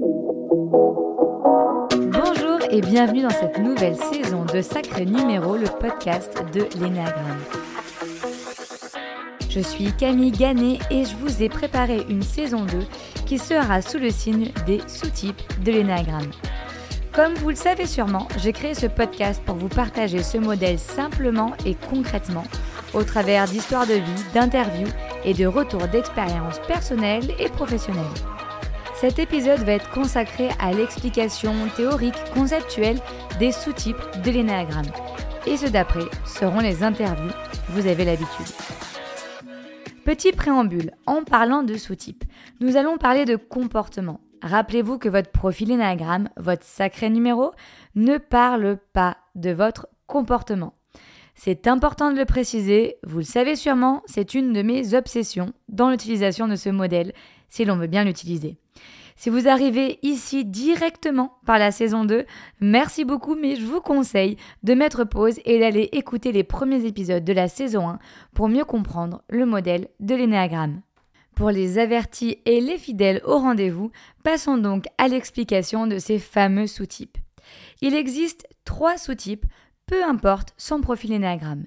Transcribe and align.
Bonjour 0.00 0.38
et 2.70 2.80
bienvenue 2.80 3.22
dans 3.22 3.30
cette 3.30 3.58
nouvelle 3.58 3.96
saison 3.96 4.44
de 4.44 4.62
Sacré 4.62 5.04
Numéro, 5.04 5.56
le 5.56 5.66
podcast 5.66 6.40
de 6.54 6.68
l'Énéagramme. 6.80 7.40
Je 9.50 9.58
suis 9.58 9.92
Camille 9.92 10.30
Gannet 10.30 10.78
et 10.90 11.04
je 11.04 11.16
vous 11.16 11.42
ai 11.42 11.48
préparé 11.48 12.04
une 12.08 12.22
saison 12.22 12.64
2 12.64 12.78
qui 13.26 13.38
sera 13.38 13.82
sous 13.82 13.98
le 13.98 14.10
signe 14.10 14.52
des 14.66 14.80
sous-types 14.86 15.42
de 15.64 15.72
l'Énéagramme. 15.72 16.30
Comme 17.12 17.34
vous 17.34 17.50
le 17.50 17.56
savez 17.56 17.86
sûrement, 17.86 18.28
j'ai 18.38 18.52
créé 18.52 18.74
ce 18.74 18.86
podcast 18.86 19.42
pour 19.44 19.56
vous 19.56 19.68
partager 19.68 20.22
ce 20.22 20.38
modèle 20.38 20.78
simplement 20.78 21.54
et 21.66 21.74
concrètement 21.90 22.44
au 22.94 23.02
travers 23.02 23.46
d'histoires 23.46 23.86
de 23.86 23.94
vie, 23.94 24.24
d'interviews 24.32 24.92
et 25.24 25.34
de 25.34 25.46
retours 25.46 25.88
d'expériences 25.88 26.60
personnelles 26.68 27.34
et 27.40 27.48
professionnelles. 27.48 28.04
Cet 29.00 29.20
épisode 29.20 29.60
va 29.60 29.74
être 29.74 29.90
consacré 29.90 30.48
à 30.58 30.72
l'explication 30.72 31.52
théorique, 31.76 32.16
conceptuelle 32.34 32.98
des 33.38 33.52
sous-types 33.52 34.02
de 34.24 34.30
l'énéagramme. 34.32 34.90
Et 35.46 35.56
ceux 35.56 35.70
d'après 35.70 36.06
seront 36.26 36.58
les 36.58 36.82
interviews, 36.82 37.30
vous 37.68 37.86
avez 37.86 38.04
l'habitude. 38.04 38.46
Petit 40.04 40.32
préambule, 40.32 40.90
en 41.06 41.22
parlant 41.22 41.62
de 41.62 41.76
sous-types, 41.76 42.24
nous 42.58 42.76
allons 42.76 42.98
parler 42.98 43.24
de 43.24 43.36
comportement. 43.36 44.18
Rappelez-vous 44.42 44.98
que 44.98 45.08
votre 45.08 45.30
profil 45.30 45.70
énéagramme, 45.70 46.28
votre 46.36 46.64
sacré 46.64 47.08
numéro, 47.08 47.52
ne 47.94 48.18
parle 48.18 48.78
pas 48.92 49.16
de 49.36 49.50
votre 49.50 49.86
comportement. 50.08 50.74
C'est 51.36 51.68
important 51.68 52.10
de 52.10 52.18
le 52.18 52.24
préciser, 52.24 52.96
vous 53.04 53.18
le 53.18 53.24
savez 53.24 53.54
sûrement, 53.54 54.02
c'est 54.06 54.34
une 54.34 54.52
de 54.52 54.62
mes 54.62 54.94
obsessions 54.94 55.52
dans 55.68 55.88
l'utilisation 55.88 56.48
de 56.48 56.56
ce 56.56 56.68
modèle, 56.68 57.12
si 57.48 57.64
l'on 57.64 57.76
veut 57.76 57.86
bien 57.86 58.02
l'utiliser. 58.02 58.56
Si 59.18 59.30
vous 59.30 59.48
arrivez 59.48 59.98
ici 60.02 60.44
directement 60.44 61.40
par 61.44 61.58
la 61.58 61.72
saison 61.72 62.04
2, 62.04 62.24
merci 62.60 63.04
beaucoup, 63.04 63.34
mais 63.34 63.56
je 63.56 63.64
vous 63.64 63.80
conseille 63.80 64.36
de 64.62 64.74
mettre 64.74 65.02
pause 65.02 65.40
et 65.44 65.58
d'aller 65.58 65.88
écouter 65.90 66.30
les 66.30 66.44
premiers 66.44 66.86
épisodes 66.86 67.24
de 67.24 67.32
la 67.32 67.48
saison 67.48 67.88
1 67.88 67.98
pour 68.32 68.48
mieux 68.48 68.64
comprendre 68.64 69.24
le 69.28 69.44
modèle 69.44 69.88
de 69.98 70.14
l'énéagramme. 70.14 70.82
Pour 71.34 71.50
les 71.50 71.80
avertis 71.80 72.38
et 72.44 72.60
les 72.60 72.78
fidèles 72.78 73.20
au 73.24 73.38
rendez-vous, 73.38 73.90
passons 74.22 74.56
donc 74.56 74.84
à 74.98 75.08
l'explication 75.08 75.88
de 75.88 75.98
ces 75.98 76.20
fameux 76.20 76.68
sous-types. 76.68 77.18
Il 77.80 77.96
existe 77.96 78.46
trois 78.64 78.98
sous-types 78.98 79.46
peu 79.86 80.04
importe 80.04 80.54
son 80.58 80.80
profil 80.80 81.12
énéagramme. 81.12 81.64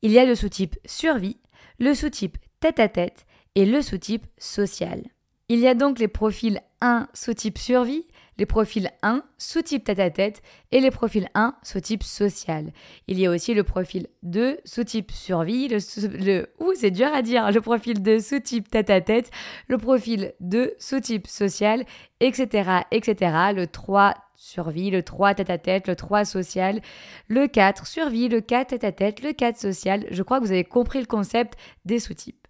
Il 0.00 0.10
y 0.10 0.18
a 0.18 0.24
le 0.24 0.34
sous-type 0.34 0.76
survie, 0.86 1.36
le 1.78 1.92
sous-type 1.92 2.38
tête-à-tête 2.60 3.26
et 3.56 3.66
le 3.66 3.82
sous-type 3.82 4.26
social. 4.38 5.02
Il 5.50 5.58
y 5.58 5.68
a 5.68 5.74
donc 5.74 5.98
les 5.98 6.08
profils 6.08 6.60
1 6.84 7.08
sous-type 7.14 7.56
survie, 7.56 8.06
les 8.36 8.44
profils 8.44 8.90
1 9.02 9.22
sous-type 9.38 9.84
tête-à-tête 9.84 10.42
et 10.70 10.80
les 10.80 10.90
profils 10.90 11.28
1 11.34 11.54
sous-type 11.62 12.02
social. 12.02 12.72
Il 13.08 13.18
y 13.18 13.24
a 13.24 13.30
aussi 13.30 13.54
le 13.54 13.64
profil 13.64 14.08
2 14.22 14.58
sous-type 14.66 15.10
survie, 15.10 15.68
le, 15.68 15.78
le 16.18 16.46
c'est 16.74 16.90
dur 16.90 17.08
à 17.14 17.22
dire, 17.22 17.50
le 17.50 17.60
profil 17.62 18.02
2 18.02 18.20
sous-type 18.20 18.68
tête-à-tête, 18.68 19.30
le 19.66 19.78
profil 19.78 20.34
2 20.40 20.74
sous-type 20.78 21.26
social, 21.26 21.84
etc., 22.20 22.80
etc. 22.90 23.34
Le 23.54 23.66
3 23.66 24.12
survie, 24.36 24.90
le 24.90 25.02
3 25.02 25.36
tête-à-tête, 25.36 25.88
le 25.88 25.96
3 25.96 26.26
social, 26.26 26.82
le 27.28 27.46
4 27.46 27.86
survie, 27.86 28.28
le 28.28 28.42
4 28.42 28.68
tête-à-tête, 28.68 29.22
le 29.22 29.32
4 29.32 29.56
social. 29.56 30.06
Je 30.10 30.22
crois 30.22 30.38
que 30.38 30.44
vous 30.44 30.52
avez 30.52 30.64
compris 30.64 31.00
le 31.00 31.06
concept 31.06 31.58
des 31.86 31.98
sous-types. 31.98 32.46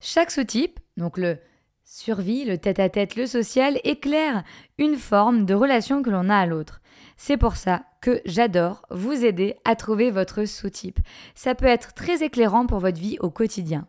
Chaque 0.00 0.30
sous-type, 0.30 0.80
donc 0.96 1.18
le 1.18 1.38
survie, 1.84 2.44
le 2.44 2.58
tête-à-tête, 2.58 3.16
le 3.16 3.26
social, 3.26 3.78
éclaire 3.84 4.42
une 4.78 4.96
forme 4.96 5.44
de 5.44 5.54
relation 5.54 6.02
que 6.02 6.10
l'on 6.10 6.28
a 6.28 6.36
à 6.36 6.46
l'autre. 6.46 6.80
C'est 7.16 7.36
pour 7.36 7.56
ça 7.56 7.84
que 8.00 8.20
j'adore 8.24 8.82
vous 8.90 9.24
aider 9.24 9.56
à 9.64 9.76
trouver 9.76 10.10
votre 10.10 10.44
sous-type. 10.44 11.00
Ça 11.34 11.54
peut 11.54 11.66
être 11.66 11.94
très 11.94 12.22
éclairant 12.22 12.66
pour 12.66 12.80
votre 12.80 12.98
vie 12.98 13.16
au 13.20 13.30
quotidien. 13.30 13.86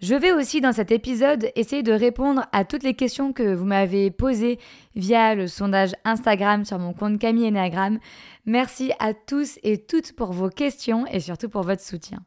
Je 0.00 0.14
vais 0.14 0.32
aussi 0.32 0.60
dans 0.60 0.72
cet 0.72 0.92
épisode 0.92 1.50
essayer 1.56 1.82
de 1.82 1.92
répondre 1.92 2.46
à 2.52 2.64
toutes 2.64 2.84
les 2.84 2.94
questions 2.94 3.32
que 3.32 3.54
vous 3.54 3.64
m'avez 3.64 4.12
posées 4.12 4.58
via 4.94 5.34
le 5.34 5.48
sondage 5.48 5.92
Instagram 6.04 6.64
sur 6.64 6.78
mon 6.78 6.92
compte 6.92 7.18
Camille 7.18 7.48
Enneagram. 7.48 7.98
Merci 8.46 8.92
à 9.00 9.12
tous 9.12 9.58
et 9.64 9.78
toutes 9.78 10.12
pour 10.12 10.32
vos 10.32 10.50
questions 10.50 11.04
et 11.06 11.18
surtout 11.18 11.48
pour 11.48 11.62
votre 11.62 11.82
soutien. 11.82 12.20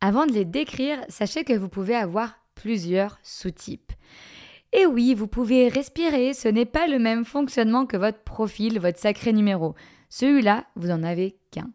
Avant 0.00 0.24
de 0.24 0.32
les 0.32 0.46
décrire, 0.46 0.98
sachez 1.08 1.44
que 1.44 1.52
vous 1.52 1.68
pouvez 1.68 1.94
avoir 1.94 2.36
plusieurs 2.54 3.18
sous-types. 3.22 3.92
Et 4.72 4.86
oui, 4.86 5.14
vous 5.14 5.26
pouvez 5.26 5.68
respirer, 5.68 6.32
ce 6.32 6.46
n'est 6.46 6.64
pas 6.64 6.86
le 6.86 6.98
même 6.98 7.24
fonctionnement 7.24 7.86
que 7.86 7.96
votre 7.96 8.22
profil, 8.22 8.78
votre 8.78 8.98
sacré 8.98 9.32
numéro. 9.32 9.74
Celui-là, 10.08 10.64
vous 10.76 10.88
n'en 10.88 11.02
avez 11.02 11.36
qu'un. 11.50 11.70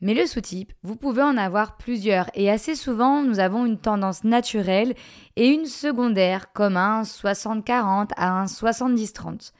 Mais 0.00 0.14
le 0.14 0.26
sous-type, 0.26 0.72
vous 0.82 0.94
pouvez 0.94 1.22
en 1.22 1.36
avoir 1.36 1.76
plusieurs 1.76 2.30
et 2.34 2.50
assez 2.50 2.76
souvent 2.76 3.22
nous 3.22 3.40
avons 3.40 3.66
une 3.66 3.78
tendance 3.78 4.22
naturelle 4.24 4.94
et 5.36 5.48
une 5.48 5.66
secondaire 5.66 6.52
comme 6.52 6.76
un 6.76 7.02
60-40 7.02 8.10
à 8.16 8.40
un 8.40 8.44
70-30. 8.44 9.52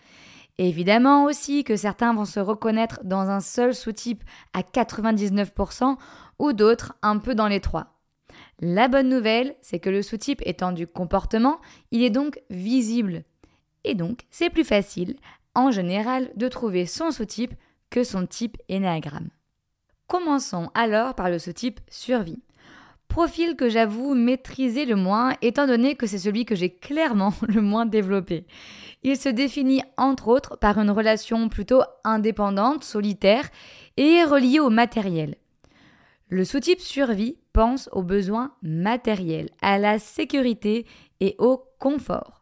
Évidemment 0.58 1.24
aussi 1.24 1.64
que 1.64 1.76
certains 1.76 2.12
vont 2.12 2.24
se 2.24 2.40
reconnaître 2.40 3.00
dans 3.02 3.30
un 3.30 3.40
seul 3.40 3.74
sous-type 3.74 4.22
à 4.52 4.60
99% 4.60 5.96
ou 6.38 6.52
d'autres 6.52 6.94
un 7.02 7.18
peu 7.18 7.34
dans 7.34 7.48
les 7.48 7.60
trois. 7.60 7.97
La 8.60 8.88
bonne 8.88 9.08
nouvelle, 9.08 9.54
c'est 9.60 9.78
que 9.78 9.90
le 9.90 10.02
sous-type 10.02 10.42
étant 10.44 10.72
du 10.72 10.86
comportement, 10.86 11.60
il 11.92 12.02
est 12.02 12.10
donc 12.10 12.40
visible. 12.50 13.22
Et 13.84 13.94
donc, 13.94 14.22
c'est 14.30 14.50
plus 14.50 14.64
facile, 14.64 15.16
en 15.54 15.70
général, 15.70 16.30
de 16.34 16.48
trouver 16.48 16.84
son 16.84 17.12
sous-type 17.12 17.54
que 17.90 18.02
son 18.02 18.26
type 18.26 18.56
énéagramme. 18.68 19.28
Commençons 20.08 20.70
alors 20.74 21.14
par 21.14 21.30
le 21.30 21.38
sous-type 21.38 21.80
survie. 21.88 22.42
Profil 23.06 23.56
que 23.56 23.68
j'avoue 23.68 24.14
maîtriser 24.14 24.84
le 24.84 24.96
moins 24.96 25.34
étant 25.40 25.66
donné 25.66 25.94
que 25.94 26.06
c'est 26.06 26.18
celui 26.18 26.44
que 26.44 26.54
j'ai 26.54 26.70
clairement 26.70 27.32
le 27.48 27.62
moins 27.62 27.86
développé. 27.86 28.44
Il 29.02 29.16
se 29.16 29.28
définit 29.28 29.82
entre 29.96 30.28
autres 30.28 30.56
par 30.58 30.78
une 30.78 30.90
relation 30.90 31.48
plutôt 31.48 31.82
indépendante, 32.04 32.84
solitaire 32.84 33.48
et 33.96 34.24
reliée 34.24 34.60
au 34.60 34.70
matériel. 34.70 35.36
Le 36.28 36.44
sous-type 36.44 36.80
survie 36.80 37.38
pense 37.52 37.88
aux 37.92 38.02
besoins 38.02 38.54
matériels, 38.62 39.50
à 39.60 39.78
la 39.78 39.98
sécurité 39.98 40.86
et 41.20 41.34
au 41.38 41.64
confort 41.78 42.38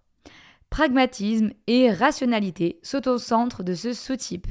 pragmatisme 0.76 1.52
et 1.66 1.90
rationalité 1.90 2.78
sont 2.82 3.08
au 3.08 3.16
centre 3.16 3.62
de 3.62 3.72
ce 3.72 3.94
sous-type. 3.94 4.46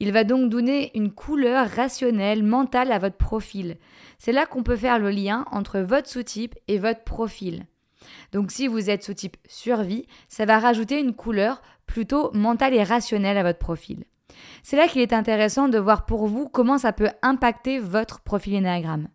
Il 0.00 0.12
va 0.12 0.24
donc 0.24 0.50
donner 0.50 0.90
une 0.96 1.12
couleur 1.12 1.68
rationnelle, 1.68 2.42
mentale 2.42 2.90
à 2.90 2.98
votre 2.98 3.16
profil. 3.16 3.76
C'est 4.18 4.32
là 4.32 4.44
qu'on 4.44 4.64
peut 4.64 4.74
faire 4.74 4.98
le 4.98 5.10
lien 5.10 5.44
entre 5.52 5.78
votre 5.78 6.08
sous-type 6.08 6.56
et 6.66 6.78
votre 6.78 7.04
profil. 7.04 7.66
Donc 8.32 8.50
si 8.50 8.66
vous 8.66 8.90
êtes 8.90 9.04
sous-type 9.04 9.36
survie, 9.46 10.06
ça 10.28 10.46
va 10.46 10.58
rajouter 10.58 10.98
une 10.98 11.14
couleur 11.14 11.62
plutôt 11.86 12.32
mentale 12.32 12.74
et 12.74 12.82
rationnelle 12.82 13.38
à 13.38 13.44
votre 13.44 13.60
profil. 13.60 14.04
C'est 14.62 14.76
là 14.76 14.88
qu'il 14.88 15.00
est 15.00 15.12
intéressant 15.12 15.68
de 15.68 15.78
voir 15.78 16.06
pour 16.06 16.26
vous 16.26 16.48
comment 16.48 16.78
ça 16.78 16.92
peut 16.92 17.10
impacter 17.22 17.78
votre 17.78 18.20
profil 18.20 18.54
énéagramme. 18.54 19.08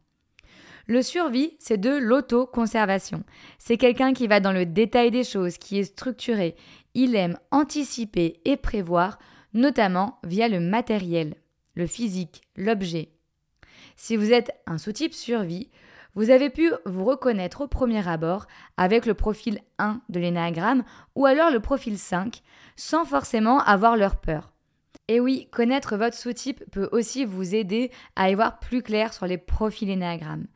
Le 0.86 1.02
survie, 1.02 1.56
c'est 1.60 1.80
de 1.80 1.92
l'autoconservation. 1.92 3.24
C'est 3.58 3.78
quelqu'un 3.78 4.14
qui 4.14 4.28
va 4.28 4.42
dans 4.42 4.52
le 4.52 4.66
détail 4.66 5.12
des 5.12 5.24
choses, 5.24 5.58
qui 5.58 5.80
est 5.80 5.86
structuré. 5.86 6.56
Il 6.94 7.16
aime 7.16 7.38
anticiper 7.52 8.42
et 8.44 8.58
prévoir, 8.58 9.18
notamment 9.54 10.20
via 10.24 10.50
le 10.50 10.60
matériel, 10.60 11.36
le 11.76 11.88
physique, 11.88 12.42
l'objet. 12.58 13.14
Si 13.96 14.18
vous 14.18 14.34
êtes 14.34 14.52
un 14.66 14.78
sous-type 14.78 15.14
survie, 15.14 15.70
vous 16.16 16.30
avez 16.30 16.50
pu 16.50 16.72
vous 16.86 17.06
reconnaître 17.06 17.62
au 17.62 17.68
premier 17.68 18.08
abord 18.08 18.46
avec 18.78 19.06
le 19.06 19.14
profil 19.14 19.60
1 19.80 20.02
de 20.10 20.20
l'énagramme 20.20 20.84
ou 21.16 21.26
alors 21.26 21.50
le 21.50 21.60
profil 21.60 21.98
5 21.98 22.42
sans 22.76 23.06
forcément 23.06 23.60
avoir 23.60 23.96
leur 23.96 24.18
peur. 24.18 24.53
Et 25.08 25.20
oui, 25.20 25.48
connaître 25.52 25.98
votre 25.98 26.18
sous-type 26.18 26.64
peut 26.72 26.90
aussi 26.92 27.26
vous 27.26 27.56
aider 27.56 27.92
à 28.16 28.30
y 28.30 28.36
voir 28.36 28.60
plus 28.60 28.82
clair 28.82 29.14
sur 29.14 29.28
les 29.28 29.38
profils 29.38 29.90
énéagrammes. 29.90 30.48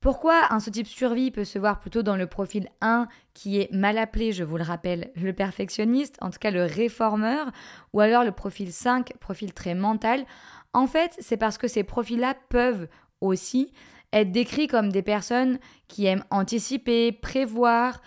Pourquoi 0.00 0.52
un 0.52 0.60
sous-type 0.60 0.86
survie 0.86 1.30
peut 1.30 1.44
se 1.44 1.58
voir 1.58 1.80
plutôt 1.80 2.02
dans 2.02 2.16
le 2.16 2.26
profil 2.26 2.68
1 2.80 3.08
qui 3.34 3.60
est 3.60 3.72
mal 3.72 3.98
appelé, 3.98 4.32
je 4.32 4.44
vous 4.44 4.56
le 4.56 4.62
rappelle, 4.62 5.10
le 5.16 5.32
perfectionniste, 5.32 6.16
en 6.20 6.30
tout 6.30 6.38
cas 6.38 6.50
le 6.50 6.64
réformeur, 6.64 7.50
ou 7.92 8.00
alors 8.00 8.22
le 8.22 8.32
profil 8.32 8.72
5, 8.72 9.14
profil 9.18 9.52
très 9.52 9.74
mental? 9.74 10.24
En 10.72 10.86
fait, 10.86 11.16
c'est 11.18 11.36
parce 11.36 11.58
que 11.58 11.68
ces 11.68 11.82
profils-là 11.82 12.34
peuvent 12.50 12.88
aussi 13.20 13.72
être 14.12 14.30
décrits 14.30 14.68
comme 14.68 14.90
des 14.90 15.02
personnes 15.02 15.58
qui 15.88 16.06
aiment 16.06 16.24
anticiper, 16.30 17.12
prévoir, 17.12 18.00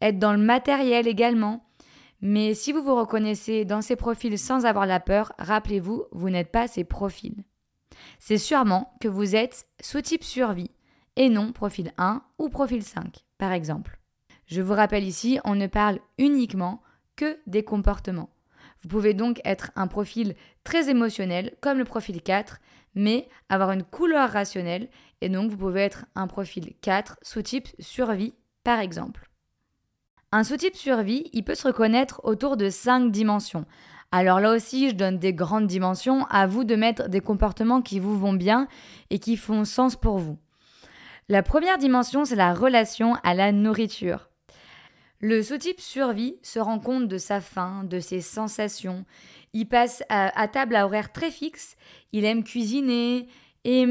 être 0.00 0.18
dans 0.18 0.32
le 0.32 0.38
matériel 0.38 1.06
également. 1.06 1.65
Mais 2.20 2.54
si 2.54 2.72
vous 2.72 2.82
vous 2.82 2.94
reconnaissez 2.94 3.64
dans 3.64 3.82
ces 3.82 3.96
profils 3.96 4.38
sans 4.38 4.64
avoir 4.64 4.86
la 4.86 5.00
peur, 5.00 5.32
rappelez-vous, 5.38 6.04
vous 6.12 6.30
n'êtes 6.30 6.50
pas 6.50 6.68
ces 6.68 6.84
profils. 6.84 7.44
C'est 8.18 8.38
sûrement 8.38 8.94
que 9.00 9.08
vous 9.08 9.36
êtes 9.36 9.66
sous-type 9.80 10.24
survie 10.24 10.70
et 11.16 11.28
non 11.28 11.52
profil 11.52 11.92
1 11.98 12.22
ou 12.38 12.48
profil 12.48 12.82
5, 12.82 13.24
par 13.38 13.52
exemple. 13.52 13.98
Je 14.46 14.62
vous 14.62 14.74
rappelle 14.74 15.04
ici, 15.04 15.38
on 15.44 15.54
ne 15.54 15.66
parle 15.66 15.98
uniquement 16.18 16.82
que 17.16 17.38
des 17.46 17.64
comportements. 17.64 18.30
Vous 18.82 18.88
pouvez 18.88 19.14
donc 19.14 19.40
être 19.44 19.72
un 19.74 19.86
profil 19.86 20.34
très 20.62 20.88
émotionnel 20.88 21.56
comme 21.60 21.78
le 21.78 21.84
profil 21.84 22.22
4, 22.22 22.58
mais 22.94 23.28
avoir 23.48 23.72
une 23.72 23.82
couleur 23.82 24.30
rationnelle 24.30 24.88
et 25.20 25.28
donc 25.28 25.50
vous 25.50 25.56
pouvez 25.56 25.80
être 25.82 26.06
un 26.14 26.26
profil 26.26 26.74
4 26.82 27.18
sous-type 27.22 27.68
survie 27.78 28.34
par 28.64 28.80
exemple. 28.80 29.25
Un 30.32 30.44
sous-type 30.44 30.76
survie, 30.76 31.30
il 31.32 31.44
peut 31.44 31.54
se 31.54 31.66
reconnaître 31.66 32.20
autour 32.24 32.56
de 32.56 32.68
5 32.68 33.10
dimensions. 33.10 33.64
Alors 34.12 34.40
là 34.40 34.52
aussi, 34.52 34.90
je 34.90 34.94
donne 34.94 35.18
des 35.18 35.32
grandes 35.32 35.66
dimensions, 35.66 36.26
à 36.26 36.46
vous 36.46 36.64
de 36.64 36.76
mettre 36.76 37.08
des 37.08 37.20
comportements 37.20 37.82
qui 37.82 37.98
vous 37.98 38.18
vont 38.18 38.32
bien 38.32 38.68
et 39.10 39.18
qui 39.18 39.36
font 39.36 39.64
sens 39.64 39.96
pour 39.96 40.18
vous. 40.18 40.38
La 41.28 41.42
première 41.42 41.78
dimension, 41.78 42.24
c'est 42.24 42.36
la 42.36 42.54
relation 42.54 43.14
à 43.24 43.34
la 43.34 43.52
nourriture. 43.52 44.28
Le 45.20 45.42
sous-type 45.42 45.80
survie 45.80 46.36
se 46.42 46.58
rend 46.58 46.78
compte 46.78 47.08
de 47.08 47.18
sa 47.18 47.40
faim, 47.40 47.84
de 47.84 48.00
ses 48.00 48.20
sensations. 48.20 49.04
Il 49.54 49.66
passe 49.66 50.02
à, 50.08 50.48
table 50.48 50.76
à 50.76 50.86
horaire 50.86 51.12
très 51.12 51.30
fixe, 51.30 51.76
il 52.12 52.24
aime 52.24 52.44
cuisiner 52.44 53.26
et 53.64 53.86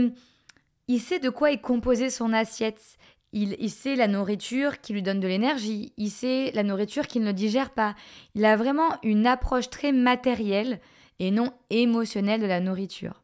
il 0.87 0.99
sait 0.99 1.19
de 1.19 1.29
quoi 1.29 1.51
est 1.51 1.61
composée 1.61 2.09
son 2.09 2.31
assiette. 2.31 2.97
Il, 3.37 3.69
sait 3.69 3.97
la 3.97 4.07
nourriture 4.07 4.79
qui 4.79 4.93
lui 4.93 5.03
donne 5.03 5.19
de 5.19 5.27
l'énergie, 5.27 5.91
il 5.97 6.09
sait 6.09 6.51
la 6.53 6.63
nourriture 6.63 7.05
qu'il 7.05 7.21
ne 7.21 7.33
digère 7.33 7.69
pas. 7.69 7.93
Il 8.33 8.45
a 8.45 8.55
vraiment 8.55 8.97
une 9.03 9.27
approche 9.27 9.69
très 9.69 9.91
matérielle 9.91 10.79
et 11.19 11.31
non 11.31 11.51
émotionnelle 11.69 12.39
de 12.39 12.45
la 12.45 12.61
nourriture. 12.61 13.23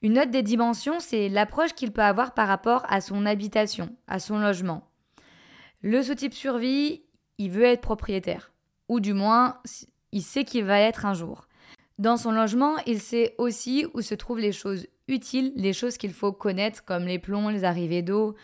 Une 0.00 0.18
autre 0.18 0.30
des 0.30 0.42
dimensions, 0.42 0.98
c'est 0.98 1.28
l'approche 1.28 1.74
qu'il 1.74 1.92
peut 1.92 2.02
avoir 2.02 2.32
par 2.32 2.48
rapport 2.48 2.86
à 2.88 3.02
son 3.02 3.26
habitation, 3.26 3.94
à 4.08 4.18
son 4.18 4.38
logement. 4.38 4.88
Le 5.82 6.02
sous-type 6.02 6.32
survie, 6.32 7.02
il 7.36 7.50
veut 7.50 7.64
être 7.64 7.82
propriétaire, 7.82 8.50
ou 8.88 8.98
du 8.98 9.12
moins, 9.12 9.58
il 10.12 10.22
sait 10.22 10.44
qu'il 10.44 10.64
va 10.64 10.80
être 10.80 11.04
un 11.04 11.12
jour. 11.12 11.48
Dans 11.98 12.16
son 12.16 12.32
logement, 12.32 12.76
il 12.86 12.98
sait 12.98 13.34
aussi 13.36 13.84
où 13.92 14.00
se 14.00 14.14
trouvent 14.14 14.38
les 14.38 14.52
choses 14.52 14.86
utiles, 15.06 15.52
les 15.54 15.74
choses 15.74 15.98
qu'il 15.98 16.14
faut 16.14 16.32
connaître, 16.32 16.82
comme 16.82 17.04
les 17.04 17.18
plombs, 17.18 17.50
les 17.50 17.64
arrivées 17.64 18.00
d'eau, 18.00 18.34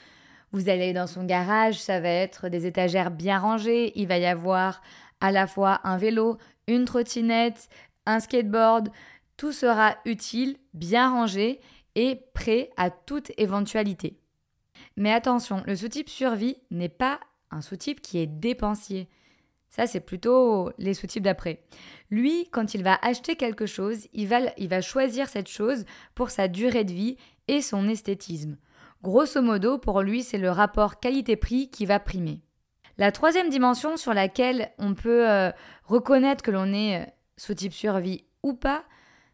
vous 0.52 0.68
allez 0.68 0.92
dans 0.92 1.06
son 1.06 1.24
garage, 1.24 1.78
ça 1.78 2.00
va 2.00 2.08
être 2.08 2.48
des 2.48 2.66
étagères 2.66 3.10
bien 3.10 3.38
rangées, 3.38 3.92
il 3.96 4.08
va 4.08 4.18
y 4.18 4.26
avoir 4.26 4.82
à 5.20 5.32
la 5.32 5.46
fois 5.46 5.80
un 5.84 5.98
vélo, 5.98 6.38
une 6.66 6.84
trottinette, 6.84 7.68
un 8.06 8.20
skateboard, 8.20 8.90
tout 9.36 9.52
sera 9.52 9.96
utile, 10.04 10.56
bien 10.74 11.10
rangé 11.10 11.60
et 11.94 12.20
prêt 12.34 12.70
à 12.76 12.90
toute 12.90 13.32
éventualité. 13.36 14.18
Mais 14.96 15.12
attention, 15.12 15.62
le 15.66 15.76
sous-type 15.76 16.08
survie 16.08 16.56
n'est 16.70 16.88
pas 16.88 17.20
un 17.50 17.60
sous-type 17.60 18.00
qui 18.00 18.18
est 18.18 18.26
dépensier. 18.26 19.08
Ça, 19.70 19.86
c'est 19.86 20.00
plutôt 20.00 20.70
les 20.78 20.94
sous-types 20.94 21.22
d'après. 21.22 21.62
Lui, 22.10 22.48
quand 22.52 22.74
il 22.74 22.82
va 22.82 22.98
acheter 23.02 23.36
quelque 23.36 23.66
chose, 23.66 24.08
il 24.12 24.26
va, 24.26 24.40
il 24.56 24.68
va 24.68 24.80
choisir 24.80 25.28
cette 25.28 25.48
chose 25.48 25.84
pour 26.14 26.30
sa 26.30 26.48
durée 26.48 26.84
de 26.84 26.92
vie 26.92 27.16
et 27.48 27.60
son 27.60 27.88
esthétisme. 27.88 28.56
Grosso 29.02 29.40
modo, 29.42 29.78
pour 29.78 30.02
lui, 30.02 30.22
c'est 30.22 30.38
le 30.38 30.50
rapport 30.50 30.98
qualité-prix 30.98 31.70
qui 31.70 31.86
va 31.86 32.00
primer. 32.00 32.42
La 32.96 33.12
troisième 33.12 33.48
dimension 33.48 33.96
sur 33.96 34.12
laquelle 34.12 34.72
on 34.78 34.94
peut 34.94 35.28
euh, 35.28 35.52
reconnaître 35.84 36.42
que 36.42 36.50
l'on 36.50 36.72
est 36.72 37.02
euh, 37.02 37.10
sous 37.36 37.54
type 37.54 37.72
survie 37.72 38.24
ou 38.42 38.54
pas, 38.54 38.84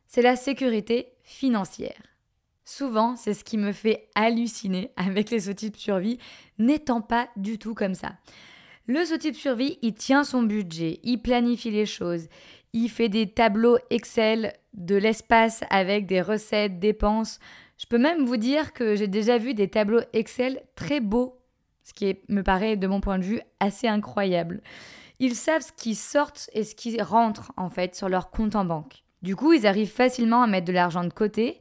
c'est 0.06 0.20
la 0.20 0.36
sécurité 0.36 1.14
financière. 1.22 2.00
Souvent, 2.66 3.16
c'est 3.16 3.32
ce 3.34 3.44
qui 3.44 3.56
me 3.56 3.72
fait 3.72 4.08
halluciner 4.14 4.90
avec 4.96 5.30
les 5.30 5.40
sous-types 5.40 5.76
survie, 5.76 6.18
n'étant 6.58 7.00
pas 7.00 7.28
du 7.36 7.58
tout 7.58 7.74
comme 7.74 7.94
ça. 7.94 8.12
Le 8.86 9.04
sous-type 9.04 9.36
survie, 9.36 9.78
il 9.80 9.94
tient 9.94 10.24
son 10.24 10.42
budget, 10.42 11.00
il 11.02 11.22
planifie 11.22 11.70
les 11.70 11.86
choses, 11.86 12.28
il 12.74 12.90
fait 12.90 13.08
des 13.08 13.30
tableaux 13.30 13.78
Excel 13.88 14.52
de 14.74 14.96
l'espace 14.96 15.62
avec 15.70 16.06
des 16.06 16.20
recettes, 16.20 16.78
dépenses, 16.78 17.38
je 17.84 17.88
peux 17.90 17.98
même 17.98 18.24
vous 18.24 18.38
dire 18.38 18.72
que 18.72 18.94
j'ai 18.94 19.08
déjà 19.08 19.36
vu 19.36 19.52
des 19.52 19.68
tableaux 19.68 20.00
Excel 20.14 20.62
très 20.74 21.00
beaux, 21.00 21.38
ce 21.82 21.92
qui 21.92 22.16
me 22.30 22.40
paraît 22.40 22.76
de 22.76 22.86
mon 22.86 23.02
point 23.02 23.18
de 23.18 23.24
vue 23.24 23.42
assez 23.60 23.86
incroyable. 23.86 24.62
Ils 25.18 25.34
savent 25.34 25.60
ce 25.60 25.70
qui 25.70 25.94
sort 25.94 26.32
et 26.54 26.64
ce 26.64 26.74
qui 26.74 26.98
rentre 27.02 27.52
en 27.58 27.68
fait 27.68 27.94
sur 27.94 28.08
leur 28.08 28.30
compte 28.30 28.56
en 28.56 28.64
banque. 28.64 29.04
Du 29.20 29.36
coup, 29.36 29.52
ils 29.52 29.66
arrivent 29.66 29.92
facilement 29.92 30.42
à 30.42 30.46
mettre 30.46 30.66
de 30.66 30.72
l'argent 30.72 31.04
de 31.04 31.12
côté. 31.12 31.60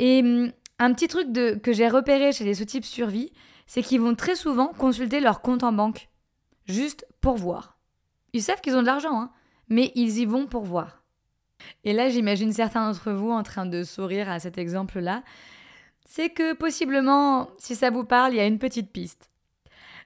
Et 0.00 0.22
hum, 0.24 0.50
un 0.80 0.92
petit 0.92 1.06
truc 1.06 1.32
que 1.62 1.72
j'ai 1.72 1.86
repéré 1.86 2.32
chez 2.32 2.42
les 2.42 2.54
sous-types 2.54 2.84
survie, 2.84 3.32
c'est 3.68 3.82
qu'ils 3.82 4.00
vont 4.00 4.16
très 4.16 4.34
souvent 4.34 4.72
consulter 4.76 5.20
leur 5.20 5.40
compte 5.40 5.62
en 5.62 5.72
banque, 5.72 6.08
juste 6.66 7.06
pour 7.20 7.36
voir. 7.36 7.78
Ils 8.32 8.42
savent 8.42 8.60
qu'ils 8.60 8.74
ont 8.74 8.82
de 8.82 8.86
l'argent, 8.86 9.20
hein, 9.20 9.30
mais 9.68 9.92
ils 9.94 10.18
y 10.18 10.26
vont 10.26 10.48
pour 10.48 10.64
voir. 10.64 11.04
Et 11.84 11.92
là, 11.92 12.08
j'imagine 12.08 12.52
certains 12.52 12.90
d'entre 12.90 13.12
vous 13.12 13.30
en 13.30 13.44
train 13.44 13.66
de 13.66 13.84
sourire 13.84 14.28
à 14.28 14.40
cet 14.40 14.58
exemple-là. 14.58 15.22
C'est 16.12 16.30
que 16.30 16.54
possiblement, 16.54 17.50
si 17.56 17.76
ça 17.76 17.90
vous 17.90 18.02
parle, 18.02 18.32
il 18.32 18.38
y 18.38 18.40
a 18.40 18.46
une 18.46 18.58
petite 18.58 18.90
piste. 18.90 19.30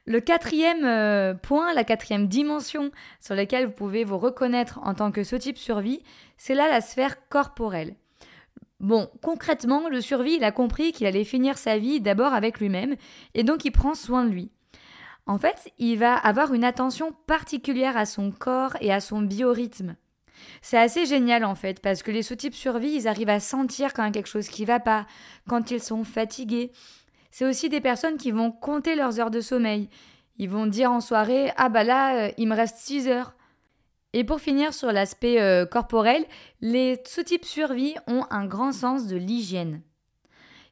Le 0.05 0.21
quatrième 0.21 0.85
euh, 0.85 1.33
point, 1.33 1.73
la 1.73 1.83
quatrième 1.83 2.29
dimension 2.29 2.91
sur 3.21 3.35
laquelle 3.35 3.65
vous 3.65 3.73
pouvez 3.73 4.05
vous 4.05 4.19
reconnaître 4.19 4.81
en 4.83 4.93
tant 4.93 5.11
que 5.11 5.25
ce 5.25 5.35
type 5.35 5.57
survie, 5.57 6.03
c'est 6.37 6.53
là 6.53 6.69
la 6.69 6.83
sphère 6.83 7.27
corporelle. 7.31 7.95
Bon, 8.81 9.09
concrètement, 9.23 9.89
le 9.89 10.03
survie, 10.03 10.35
il 10.35 10.45
a 10.45 10.53
compris 10.53 10.93
qu'il 10.93 11.07
allait 11.07 11.25
finir 11.25 11.57
sa 11.57 11.79
vie 11.79 12.03
d'abord 12.03 12.35
avec 12.35 12.61
lui-même, 12.61 12.97
et 13.33 13.43
donc 13.43 13.65
il 13.65 13.71
prend 13.71 13.95
soin 13.95 14.27
de 14.27 14.31
lui. 14.31 14.51
En 15.25 15.39
fait, 15.39 15.73
il 15.79 15.97
va 15.97 16.17
avoir 16.17 16.53
une 16.53 16.65
attention 16.65 17.15
particulière 17.27 17.97
à 17.97 18.05
son 18.05 18.31
corps 18.31 18.77
et 18.83 18.93
à 18.93 19.01
son 19.01 19.23
biorhythme. 19.23 19.97
C'est 20.63 20.79
assez 20.79 21.07
génial 21.07 21.45
en 21.45 21.55
fait, 21.55 21.81
parce 21.81 22.03
que 22.03 22.11
les 22.11 22.23
sous-types 22.23 22.55
survie, 22.55 22.95
ils 22.95 23.09
arrivent 23.09 23.29
à 23.29 23.41
sentir 23.41 23.93
quand 23.93 24.03
il 24.03 24.07
y 24.07 24.09
a 24.11 24.13
quelque 24.13 24.29
chose 24.29 24.49
qui 24.49 24.65
va 24.65 24.81
pas, 24.81 25.07
quand 25.49 25.71
ils 25.71 25.83
sont 25.83 26.05
fatigués. 26.05 26.73
C'est 27.31 27.47
aussi 27.47 27.69
des 27.69 27.81
personnes 27.81 28.17
qui 28.17 28.31
vont 28.31 28.53
compter 28.53 28.95
leurs 28.95 29.19
heures 29.19 29.31
de 29.31 29.41
sommeil. 29.41 29.89
Ils 30.39 30.51
vont 30.51 30.67
dire 30.67 30.91
en 30.93 31.01
soirée 31.01 31.53
Ah 31.57 31.69
bah 31.69 31.85
là, 31.85 32.27
euh, 32.27 32.31
il 32.39 32.49
me 32.49 32.55
reste 32.55 32.77
6 32.79 33.09
heures. 33.09 33.35
Et 34.13 34.23
pour 34.23 34.41
finir 34.41 34.73
sur 34.73 34.93
l'aspect 34.93 35.41
euh, 35.41 35.67
corporel, 35.67 36.25
les 36.61 37.03
sous-types 37.05 37.45
survie 37.45 37.97
ont 38.07 38.25
un 38.31 38.47
grand 38.47 38.71
sens 38.71 39.09
de 39.09 39.17
l'hygiène. 39.17 39.83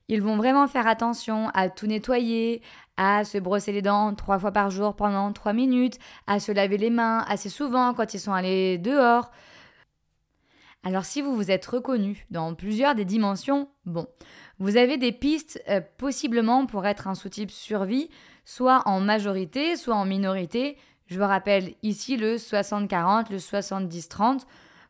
Ils 0.08 0.22
vont 0.22 0.36
vraiment 0.36 0.68
faire 0.68 0.86
attention 0.86 1.48
à 1.54 1.68
tout 1.68 1.86
nettoyer, 1.86 2.62
à 2.96 3.24
se 3.24 3.38
brosser 3.38 3.72
les 3.72 3.82
dents 3.82 4.14
trois 4.14 4.38
fois 4.38 4.52
par 4.52 4.70
jour 4.70 4.94
pendant 4.94 5.32
trois 5.32 5.52
minutes, 5.52 5.98
à 6.26 6.38
se 6.38 6.52
laver 6.52 6.76
les 6.76 6.90
mains 6.90 7.24
assez 7.28 7.48
souvent 7.48 7.94
quand 7.94 8.14
ils 8.14 8.20
sont 8.20 8.32
allés 8.32 8.78
dehors. 8.78 9.30
Alors 10.84 11.04
si 11.04 11.22
vous 11.22 11.36
vous 11.36 11.50
êtes 11.50 11.64
reconnu 11.66 12.26
dans 12.30 12.54
plusieurs 12.54 12.96
des 12.96 13.04
dimensions, 13.04 13.68
bon, 13.86 14.06
vous 14.58 14.76
avez 14.76 14.96
des 14.96 15.12
pistes 15.12 15.62
euh, 15.68 15.80
possiblement 15.96 16.66
pour 16.66 16.86
être 16.86 17.06
un 17.06 17.14
sous-type 17.14 17.52
survie, 17.52 18.10
soit 18.44 18.82
en 18.86 19.00
majorité, 19.00 19.76
soit 19.76 19.94
en 19.94 20.04
minorité. 20.04 20.76
Je 21.06 21.18
vous 21.20 21.26
rappelle 21.26 21.74
ici 21.82 22.16
le 22.16 22.36
60-40, 22.36 23.30
le 23.30 23.38
70-30. 23.38 24.40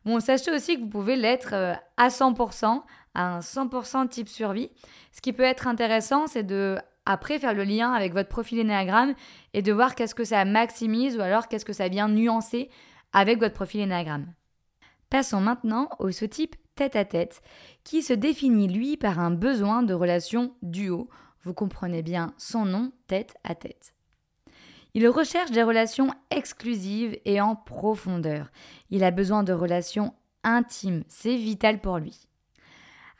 Bon, 0.05 0.19
sachez 0.19 0.51
aussi 0.51 0.75
que 0.77 0.81
vous 0.81 0.89
pouvez 0.89 1.15
l'être 1.15 1.53
euh, 1.53 1.73
à 1.97 2.07
100%, 2.07 2.81
à 3.13 3.35
un 3.35 3.39
100% 3.39 4.09
type 4.09 4.29
survie. 4.29 4.71
Ce 5.11 5.21
qui 5.21 5.31
peut 5.31 5.43
être 5.43 5.67
intéressant, 5.67 6.25
c'est 6.25 6.43
de 6.43 6.77
après 7.05 7.37
faire 7.37 7.53
le 7.53 7.65
lien 7.65 7.91
avec 7.91 8.13
votre 8.13 8.29
profil 8.29 8.59
Enneagram 8.61 9.13
et 9.53 9.61
de 9.61 9.71
voir 9.71 9.93
qu'est-ce 9.93 10.15
que 10.15 10.23
ça 10.23 10.43
maximise 10.45 11.17
ou 11.17 11.21
alors 11.21 11.47
qu'est-ce 11.47 11.65
que 11.65 11.73
ça 11.73 11.87
vient 11.87 12.07
nuancer 12.07 12.69
avec 13.11 13.39
votre 13.39 13.53
profil 13.53 13.83
Enneagram. 13.83 14.25
Passons 15.13 15.41
maintenant 15.41 15.89
au 15.99 16.09
sous-type 16.09 16.55
tête-à-tête, 16.73 17.43
qui 17.83 18.01
se 18.01 18.13
définit 18.13 18.67
lui 18.67 18.97
par 18.97 19.19
un 19.19 19.29
besoin 19.29 19.83
de 19.83 19.93
relation 19.93 20.55
duo. 20.63 21.07
Vous 21.43 21.53
comprenez 21.53 22.01
bien 22.01 22.33
son 22.39 22.65
nom, 22.65 22.91
tête-à-tête. 23.05 23.93
Il 24.95 25.07
recherche 25.07 25.51
des 25.51 25.61
relations 25.61 26.09
exclusives 26.31 27.15
et 27.25 27.39
en 27.41 27.55
profondeur. 27.55 28.49
Il 28.89 29.03
a 29.03 29.11
besoin 29.11 29.43
de 29.43 29.53
relations 29.53 30.15
intimes, 30.43 31.03
c'est 31.09 31.35
vital 31.35 31.79
pour 31.79 31.99
lui. 31.99 32.27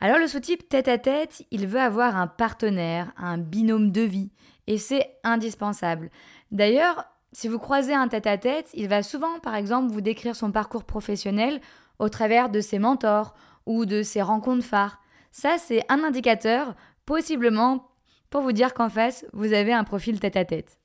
Alors 0.00 0.18
le 0.18 0.26
sous-type 0.26 0.68
tête-à-tête, 0.68 1.44
il 1.52 1.68
veut 1.68 1.80
avoir 1.80 2.16
un 2.16 2.26
partenaire, 2.26 3.12
un 3.16 3.38
binôme 3.38 3.92
de 3.92 4.00
vie, 4.00 4.32
et 4.66 4.78
c'est 4.78 5.14
indispensable. 5.22 6.10
D'ailleurs, 6.50 7.04
si 7.34 7.48
vous 7.48 7.58
croisez 7.58 7.94
un 7.94 8.06
tête-à-tête, 8.06 8.70
il 8.74 8.88
va 8.88 9.02
souvent, 9.02 9.40
par 9.40 9.56
exemple, 9.56 9.92
vous 9.92 10.00
décrire 10.00 10.36
son 10.36 10.52
parcours 10.52 10.84
professionnel 10.84 11.60
au 11.98 12.08
travers 12.08 12.48
de 12.48 12.60
ses 12.60 12.78
mentors 12.78 13.34
ou 13.66 13.86
de 13.86 14.02
ses 14.02 14.22
rencontres 14.22 14.64
phares. 14.64 15.00
Ça, 15.32 15.56
c'est 15.58 15.84
un 15.88 16.04
indicateur, 16.04 16.74
possiblement, 17.06 17.88
pour 18.30 18.42
vous 18.42 18.52
dire 18.52 18.74
qu'en 18.74 18.88
face, 18.88 19.26
vous 19.32 19.52
avez 19.52 19.72
un 19.72 19.84
profil 19.84 20.20
tête-à-tête. 20.20 20.78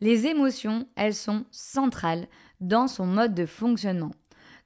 Les 0.00 0.26
émotions, 0.26 0.88
elles 0.96 1.14
sont 1.14 1.44
centrales 1.50 2.26
dans 2.60 2.88
son 2.88 3.06
mode 3.06 3.34
de 3.34 3.46
fonctionnement. 3.46 4.10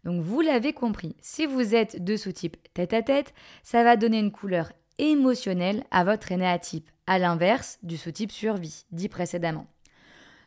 Donc 0.05 0.23
vous 0.23 0.41
l'avez 0.41 0.73
compris, 0.73 1.17
si 1.21 1.47
vous 1.47 1.75
êtes 1.75 2.03
de 2.03 2.17
sous-type 2.17 2.57
tête-à-tête, 2.73 3.35
ça 3.63 3.85
va 3.85 3.97
donner 3.97 4.19
une 4.19 4.33
couleur 4.33 4.73
émotionnelle 4.99 5.85
à 5.91 6.05
votre 6.05 6.33
énéatype, 6.33 6.91
à 7.07 7.19
l'inverse 7.19 7.79
du 7.83 7.97
sous-type 7.97 8.33
survie, 8.33 8.85
dit 8.91 9.09
précédemment. 9.09 9.67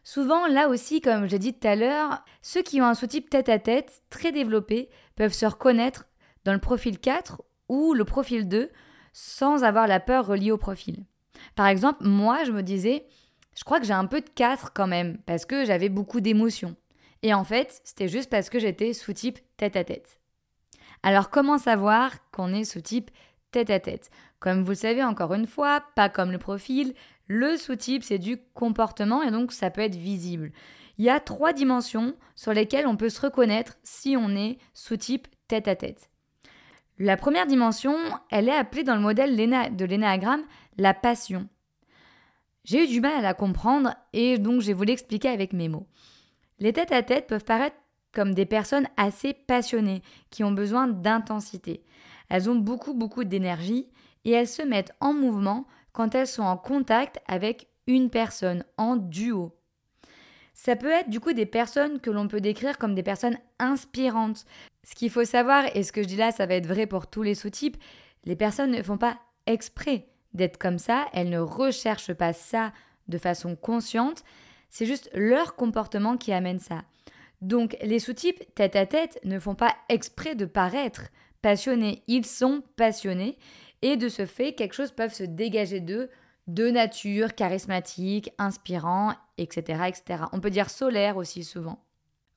Souvent, 0.03 0.47
là 0.47 0.67
aussi, 0.67 0.99
comme 0.99 1.27
j'ai 1.27 1.39
dit 1.39 1.53
tout 1.53 1.67
à 1.67 1.75
l'heure, 1.75 2.23
ceux 2.41 2.63
qui 2.63 2.81
ont 2.81 2.85
un 2.85 2.95
sous-type 2.95 3.29
tête-à-tête 3.29 4.01
très 4.09 4.31
développé 4.31 4.89
peuvent 5.15 5.33
se 5.33 5.45
reconnaître 5.45 6.05
dans 6.43 6.53
le 6.53 6.59
profil 6.59 6.99
4 6.99 7.41
ou 7.69 7.93
le 7.93 8.03
profil 8.03 8.47
2 8.47 8.71
sans 9.13 9.63
avoir 9.63 9.87
la 9.87 9.99
peur 9.99 10.25
reliée 10.25 10.51
au 10.51 10.57
profil. 10.57 11.05
Par 11.55 11.67
exemple, 11.67 12.05
moi, 12.05 12.43
je 12.43 12.51
me 12.51 12.63
disais, 12.63 13.05
je 13.55 13.63
crois 13.63 13.79
que 13.79 13.85
j'ai 13.85 13.93
un 13.93 14.05
peu 14.05 14.21
de 14.21 14.29
4 14.29 14.73
quand 14.73 14.87
même, 14.87 15.17
parce 15.25 15.45
que 15.45 15.65
j'avais 15.65 15.89
beaucoup 15.89 16.21
d'émotions. 16.21 16.75
Et 17.23 17.33
en 17.33 17.43
fait, 17.43 17.81
c'était 17.83 18.07
juste 18.07 18.29
parce 18.29 18.49
que 18.49 18.59
j'étais 18.59 18.93
sous-type 18.93 19.39
tête-à-tête. 19.57 20.19
Alors 21.03 21.29
comment 21.29 21.57
savoir 21.57 22.11
qu'on 22.31 22.53
est 22.53 22.63
sous-type 22.63 23.11
tête-à-tête 23.51 24.09
Comme 24.39 24.63
vous 24.63 24.71
le 24.71 24.75
savez 24.75 25.03
encore 25.03 25.33
une 25.33 25.47
fois, 25.47 25.83
pas 25.95 26.09
comme 26.09 26.31
le 26.31 26.37
profil, 26.37 26.93
le 27.31 27.55
sous-type 27.55 28.03
c'est 28.03 28.19
du 28.19 28.37
comportement 28.53 29.23
et 29.23 29.31
donc 29.31 29.53
ça 29.53 29.69
peut 29.71 29.81
être 29.81 29.95
visible. 29.95 30.51
Il 30.97 31.05
y 31.05 31.09
a 31.09 31.21
trois 31.21 31.53
dimensions 31.53 32.13
sur 32.35 32.51
lesquelles 32.51 32.85
on 32.85 32.97
peut 32.97 33.09
se 33.09 33.21
reconnaître 33.21 33.77
si 33.83 34.17
on 34.17 34.35
est 34.35 34.57
sous-type 34.73 35.29
tête-à-tête. 35.47 36.09
La 36.99 37.15
première 37.15 37.47
dimension, 37.47 37.95
elle 38.29 38.49
est 38.49 38.55
appelée 38.55 38.83
dans 38.83 38.95
le 38.95 39.01
modèle 39.01 39.35
de 39.37 39.85
l'énagramme 39.85 40.43
la 40.77 40.93
passion. 40.93 41.47
J'ai 42.65 42.83
eu 42.83 42.87
du 42.87 42.99
mal 42.99 43.13
à 43.13 43.21
la 43.21 43.33
comprendre 43.33 43.95
et 44.11 44.37
donc 44.37 44.59
j'ai 44.59 44.73
voulu 44.73 44.89
l'expliquer 44.89 45.29
avec 45.29 45.53
mes 45.53 45.69
mots. 45.69 45.87
Les 46.59 46.73
têtes 46.73 46.91
à 46.91 47.01
tête 47.01 47.27
peuvent 47.27 47.45
paraître 47.45 47.77
comme 48.13 48.33
des 48.33 48.45
personnes 48.45 48.87
assez 48.97 49.33
passionnées 49.33 50.03
qui 50.31 50.43
ont 50.43 50.51
besoin 50.51 50.87
d'intensité. 50.89 51.85
Elles 52.27 52.49
ont 52.49 52.55
beaucoup 52.55 52.93
beaucoup 52.93 53.23
d'énergie 53.23 53.87
et 54.25 54.31
elles 54.31 54.49
se 54.49 54.61
mettent 54.61 54.93
en 54.99 55.13
mouvement 55.13 55.65
quand 55.93 56.15
elles 56.15 56.27
sont 56.27 56.43
en 56.43 56.57
contact 56.57 57.19
avec 57.27 57.67
une 57.87 58.09
personne 58.09 58.63
en 58.77 58.95
duo. 58.95 59.55
Ça 60.53 60.75
peut 60.75 60.91
être 60.91 61.09
du 61.09 61.19
coup 61.19 61.33
des 61.33 61.45
personnes 61.45 61.99
que 61.99 62.11
l'on 62.11 62.27
peut 62.27 62.41
décrire 62.41 62.77
comme 62.77 62.95
des 62.95 63.03
personnes 63.03 63.37
inspirantes. 63.59 64.45
Ce 64.83 64.95
qu'il 64.95 65.09
faut 65.09 65.25
savoir, 65.25 65.65
et 65.75 65.83
ce 65.83 65.91
que 65.91 66.03
je 66.03 66.07
dis 66.07 66.17
là, 66.17 66.31
ça 66.31 66.45
va 66.45 66.55
être 66.55 66.67
vrai 66.67 66.85
pour 66.85 67.07
tous 67.07 67.23
les 67.23 67.35
sous-types, 67.35 67.77
les 68.25 68.35
personnes 68.35 68.71
ne 68.71 68.83
font 68.83 68.97
pas 68.97 69.17
exprès 69.47 70.07
d'être 70.33 70.57
comme 70.57 70.77
ça, 70.77 71.07
elles 71.13 71.29
ne 71.29 71.39
recherchent 71.39 72.13
pas 72.13 72.33
ça 72.33 72.73
de 73.07 73.17
façon 73.17 73.55
consciente, 73.55 74.23
c'est 74.69 74.85
juste 74.85 75.09
leur 75.13 75.55
comportement 75.55 76.17
qui 76.17 76.31
amène 76.31 76.59
ça. 76.59 76.83
Donc 77.41 77.75
les 77.81 77.99
sous-types 77.99 78.43
tête 78.55 78.75
à 78.75 78.85
tête 78.85 79.19
ne 79.23 79.39
font 79.39 79.55
pas 79.55 79.75
exprès 79.89 80.35
de 80.35 80.45
paraître 80.45 81.09
passionnés, 81.41 82.03
ils 82.07 82.25
sont 82.25 82.63
passionnés 82.75 83.37
et 83.81 83.97
de 83.97 84.09
ce 84.09 84.25
fait 84.25 84.53
quelque 84.53 84.73
chose 84.73 84.91
peut 84.91 85.09
se 85.09 85.23
dégager 85.23 85.79
d'eux 85.79 86.09
de 86.47 86.69
nature, 86.69 87.35
charismatique, 87.35 88.31
inspirant, 88.37 89.13
etc., 89.37 89.83
etc. 89.87 90.23
On 90.33 90.39
peut 90.39 90.49
dire 90.49 90.69
solaire 90.69 91.17
aussi 91.17 91.43
souvent. 91.43 91.83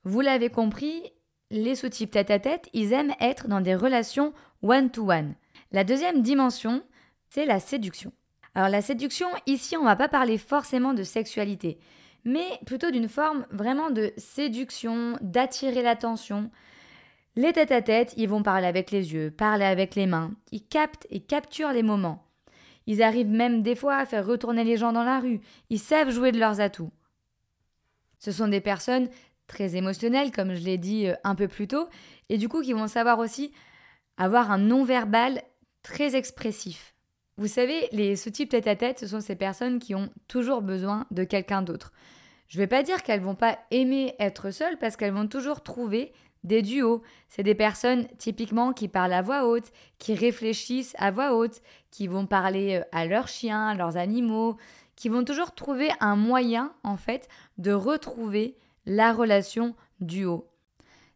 Vous 0.03 0.21
l'avez 0.21 0.49
compris, 0.49 1.11
les 1.51 1.75
sous-types 1.75 2.11
tête 2.11 2.31
à 2.31 2.39
tête, 2.39 2.69
ils 2.73 2.93
aiment 2.93 3.15
être 3.19 3.47
dans 3.47 3.61
des 3.61 3.75
relations 3.75 4.33
one-to-one. 4.61 5.35
La 5.71 5.83
deuxième 5.83 6.21
dimension, 6.21 6.83
c'est 7.29 7.45
la 7.45 7.59
séduction. 7.59 8.11
Alors 8.53 8.69
la 8.69 8.81
séduction, 8.81 9.27
ici, 9.47 9.75
on 9.75 9.81
ne 9.81 9.87
va 9.87 9.95
pas 9.95 10.07
parler 10.07 10.37
forcément 10.37 10.93
de 10.93 11.03
sexualité, 11.03 11.77
mais 12.23 12.45
plutôt 12.65 12.91
d'une 12.91 13.09
forme 13.09 13.45
vraiment 13.51 13.89
de 13.89 14.13
séduction, 14.17 15.17
d'attirer 15.21 15.81
l'attention. 15.81 16.49
Les 17.37 17.51
tête 17.51 17.71
à 17.71 17.81
tête, 17.81 18.13
ils 18.15 18.29
vont 18.29 18.43
parler 18.43 18.67
avec 18.67 18.91
les 18.91 19.13
yeux, 19.13 19.29
parler 19.29 19.65
avec 19.65 19.95
les 19.95 20.05
mains, 20.05 20.31
ils 20.51 20.65
captent 20.65 21.07
et 21.09 21.19
capturent 21.19 21.73
les 21.73 21.83
moments. 21.83 22.25
Ils 22.87 23.03
arrivent 23.03 23.29
même 23.29 23.61
des 23.61 23.75
fois 23.75 23.97
à 23.97 24.05
faire 24.05 24.25
retourner 24.25 24.63
les 24.63 24.77
gens 24.77 24.93
dans 24.93 25.03
la 25.03 25.19
rue. 25.19 25.41
Ils 25.69 25.79
savent 25.79 26.11
jouer 26.11 26.31
de 26.31 26.39
leurs 26.39 26.61
atouts. 26.61 26.91
Ce 28.19 28.31
sont 28.31 28.47
des 28.47 28.61
personnes 28.61 29.09
très 29.47 29.75
émotionnelles, 29.75 30.31
comme 30.31 30.53
je 30.53 30.63
l'ai 30.63 30.77
dit 30.77 31.07
euh, 31.07 31.15
un 31.23 31.35
peu 31.35 31.47
plus 31.47 31.67
tôt, 31.67 31.87
et 32.29 32.37
du 32.37 32.47
coup 32.47 32.61
qui 32.61 32.73
vont 32.73 32.87
savoir 32.87 33.19
aussi 33.19 33.51
avoir 34.17 34.49
un 34.51 34.57
non-verbal 34.57 35.41
très 35.83 36.15
expressif. 36.15 36.95
Vous 37.37 37.47
savez, 37.47 37.89
les 37.91 38.15
sous-types 38.15 38.49
tête-à-tête, 38.49 38.99
ce 38.99 39.07
sont 39.07 39.19
ces 39.19 39.35
personnes 39.35 39.79
qui 39.79 39.93
ont 39.93 40.09
toujours 40.27 40.61
besoin 40.61 41.05
de 41.11 41.25
quelqu'un 41.25 41.61
d'autre. 41.61 41.91
Je 42.55 42.61
ne 42.61 42.63
vais 42.63 42.67
pas 42.67 42.83
dire 42.83 43.03
qu'elles 43.03 43.19
vont 43.19 43.35
pas 43.35 43.59
aimer 43.69 44.15
être 44.17 44.49
seules 44.49 44.77
parce 44.77 44.95
qu'elles 44.95 45.11
vont 45.11 45.27
toujours 45.27 45.61
trouver 45.61 46.13
des 46.45 46.61
duos. 46.61 47.01
C'est 47.27 47.43
des 47.43 47.53
personnes 47.53 48.07
typiquement 48.17 48.71
qui 48.71 48.87
parlent 48.87 49.11
à 49.11 49.21
voix 49.21 49.45
haute, 49.45 49.73
qui 49.99 50.15
réfléchissent 50.15 50.95
à 50.97 51.11
voix 51.11 51.35
haute, 51.35 51.61
qui 51.91 52.07
vont 52.07 52.25
parler 52.25 52.77
euh, 52.77 52.83
à 52.93 53.07
leurs 53.07 53.27
chiens, 53.27 53.67
à 53.67 53.75
leurs 53.75 53.97
animaux, 53.97 54.55
qui 54.95 55.09
vont 55.09 55.25
toujours 55.25 55.53
trouver 55.53 55.89
un 55.99 56.15
moyen 56.15 56.73
en 56.85 56.95
fait 56.95 57.27
de 57.57 57.73
retrouver 57.73 58.55
la 58.85 59.11
relation 59.11 59.75
duo. 59.99 60.47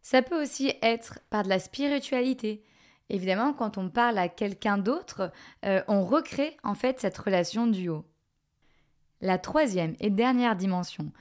Ça 0.02 0.20
peut 0.20 0.42
aussi 0.42 0.74
être 0.82 1.20
par 1.30 1.44
de 1.44 1.48
la 1.48 1.58
spiritualité. 1.58 2.62
Évidemment, 3.08 3.54
quand 3.54 3.78
on 3.78 3.88
parle 3.88 4.18
à 4.18 4.28
quelqu'un 4.28 4.76
d'autre, 4.76 5.32
euh, 5.64 5.82
on 5.88 6.04
recrée 6.04 6.58
en 6.64 6.74
fait 6.74 7.00
cette 7.00 7.16
relation 7.16 7.66
duo. 7.66 8.04
La 9.20 9.38
troisième 9.38 9.94
et 10.00 10.10
dernière 10.10 10.56
dimension 10.56 11.12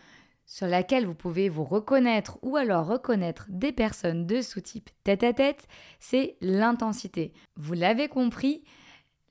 sur 0.45 0.67
laquelle 0.67 1.05
vous 1.05 1.13
pouvez 1.13 1.47
vous 1.47 1.63
reconnaître 1.63 2.39
ou 2.41 2.57
alors 2.57 2.87
reconnaître 2.87 3.45
des 3.49 3.71
personnes 3.71 4.25
de 4.25 4.41
sous-type 4.41 4.89
tête 5.03 5.23
à 5.23 5.31
tête, 5.31 5.67
c'est 5.99 6.37
l'intensité. 6.41 7.33
Vous 7.55 7.73
l'avez 7.73 8.07
compris, 8.07 8.63